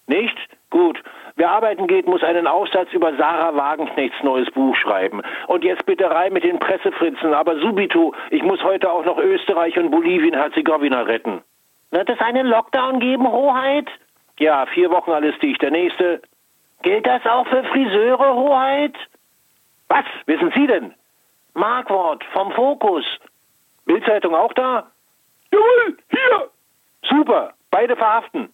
Nicht? 0.08 0.37
Gut. 0.70 1.00
Wer 1.37 1.50
arbeiten 1.52 1.87
geht, 1.87 2.08
muss 2.08 2.24
einen 2.24 2.48
Aufsatz 2.48 2.92
über 2.92 3.14
Sarah 3.16 3.54
Wagenknechts 3.54 4.20
neues 4.24 4.50
Buch 4.50 4.74
schreiben. 4.74 5.22
Und 5.46 5.62
jetzt 5.62 5.87
bitte 5.87 6.11
rein 6.11 6.32
mit 6.32 6.42
den 6.42 6.58
Pressefritzen. 6.58 7.32
Aber 7.32 7.61
subito, 7.61 8.12
ich 8.30 8.42
muss 8.42 8.61
heute 8.64 8.90
auch 8.90 9.04
noch 9.04 9.18
Österreich 9.18 9.78
und 9.78 9.92
Bolivien-Herzegowina 9.92 11.02
retten. 11.02 11.42
Wird 11.92 12.11
es 12.11 12.18
einen 12.18 12.48
Lockdown 12.48 12.98
geben, 12.98 13.30
Hoheit? 13.30 13.87
Ja, 14.40 14.66
vier 14.66 14.90
Wochen 14.90 15.12
alles 15.12 15.38
dicht. 15.38 15.62
Der 15.62 15.70
nächste. 15.70 16.22
Gilt 16.82 17.06
das 17.06 17.22
auch 17.26 17.46
für 17.48 17.64
Friseure, 17.64 18.34
Hoheit? 18.34 18.94
Was 19.88 20.04
wissen 20.26 20.52
Sie 20.54 20.66
denn? 20.66 20.94
Markwort 21.54 22.22
vom 22.32 22.52
Fokus. 22.52 23.04
Bildzeitung 23.84 24.34
auch 24.34 24.52
da? 24.52 24.90
Jawohl, 25.50 25.96
hier. 26.10 26.50
Super, 27.08 27.54
beide 27.70 27.96
verhaften. 27.96 28.50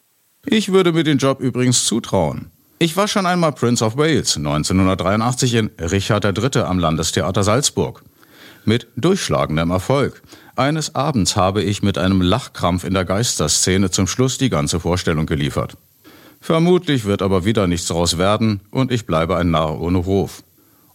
Ich 0.47 0.73
würde 0.73 0.93
mir 0.93 1.05
den 1.05 1.19
Job 1.19 1.41
übrigens 1.41 1.87
zutrauen. 1.87 2.51
Ich 2.79 2.97
war 2.97 3.09
schon 3.09 3.27
einmal 3.27 3.53
Prince 3.53 3.85
of 3.85 3.97
Wales 3.97 4.37
1983 4.37 5.55
in 5.55 5.71
Richard 5.79 6.25
III. 6.25 6.63
am 6.63 6.79
Landestheater 6.79 7.43
Salzburg. 7.43 8.03
Mit 8.65 8.89
durchschlagendem 8.97 9.71
Erfolg. 9.71 10.23
Eines 10.57 10.95
Abends 10.95 11.37
habe 11.37 11.63
ich 11.63 11.83
mit 11.83 11.99
einem 11.99 12.23
Lachkrampf 12.23 12.85
in 12.85 12.95
der 12.95 13.05
Geisterszene 13.05 13.91
zum 13.91 14.07
Schluss 14.07 14.39
die 14.39 14.51
ganze 14.51 14.81
Vorstellung 14.81 15.27
geliefert. 15.27 15.77
Vermutlich 16.45 17.07
wird 17.07 17.23
aber 17.23 17.47
wieder 17.47 17.67
nichts 17.67 17.87
daraus 17.87 18.19
werden 18.19 18.61
und 18.71 18.93
ich 18.93 19.07
bleibe 19.07 19.39
ein 19.39 19.51
Narr 19.51 19.81
ohne 19.81 20.05
Hof. 20.05 20.45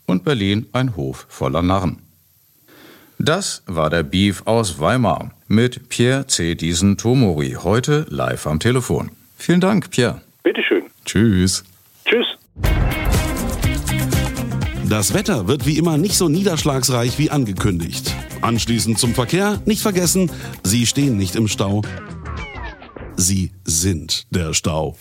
Und 0.06 0.24
Berlin 0.24 0.68
ein 0.74 0.96
Hof 0.96 1.26
voller 1.28 1.64
Narren. 1.64 2.04
Das 3.18 3.64
war 3.66 3.90
der 3.90 4.04
Beef 4.04 4.44
aus 4.46 4.80
Weimar 4.80 5.32
mit 5.48 5.90
Pierre 5.90 6.28
C. 6.28 6.54
Diesen 6.54 6.98
Tomori, 6.98 7.58
heute 7.64 8.06
live 8.10 8.46
am 8.46 8.60
Telefon. 8.60 9.10
Vielen 9.38 9.60
Dank, 9.60 9.90
Pierre. 9.90 10.22
Bitteschön. 10.44 10.84
Tschüss. 11.04 11.64
Tschüss. 12.06 12.28
Das 14.88 15.16
Wetter 15.16 15.48
wird 15.48 15.66
wie 15.66 15.80
immer 15.80 15.98
nicht 15.98 16.14
so 16.14 16.30
niederschlagsreich 16.30 17.18
wie 17.18 17.32
angekündigt. 17.32 18.14
Anschließend 18.42 19.00
zum 19.00 19.16
Verkehr, 19.16 19.60
nicht 19.66 19.82
vergessen, 19.82 20.30
Sie 20.64 20.86
stehen 20.86 21.18
nicht 21.18 21.36
im 21.36 21.48
Stau. 21.48 21.82
Sie 23.20 23.52
sind 23.66 24.34
der 24.34 24.54
Stau. 24.54 24.98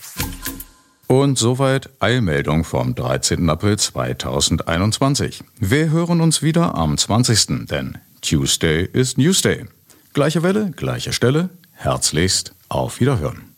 Und 1.07 1.37
soweit 1.37 1.89
Eilmeldung 2.01 2.65
vom 2.65 2.93
13. 2.93 3.49
April 3.49 3.79
2021. 3.79 5.41
Wir 5.57 5.89
hören 5.89 6.19
uns 6.19 6.43
wieder 6.43 6.75
am 6.75 6.97
20. 6.97 7.65
Denn 7.67 7.97
Tuesday 8.19 8.83
ist 8.83 9.17
Newsday. 9.17 9.67
Gleiche 10.11 10.43
Welle, 10.43 10.71
gleiche 10.71 11.13
Stelle. 11.13 11.49
Herzlichst 11.71 12.55
auf 12.67 12.99
Wiederhören. 12.99 13.55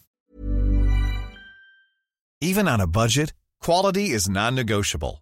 Even 2.39 2.67
on 2.67 2.82
a 2.82 2.86
budget, 2.86 3.34
quality 3.62 4.12
is 4.12 4.30
non-negotiable. 4.30 5.21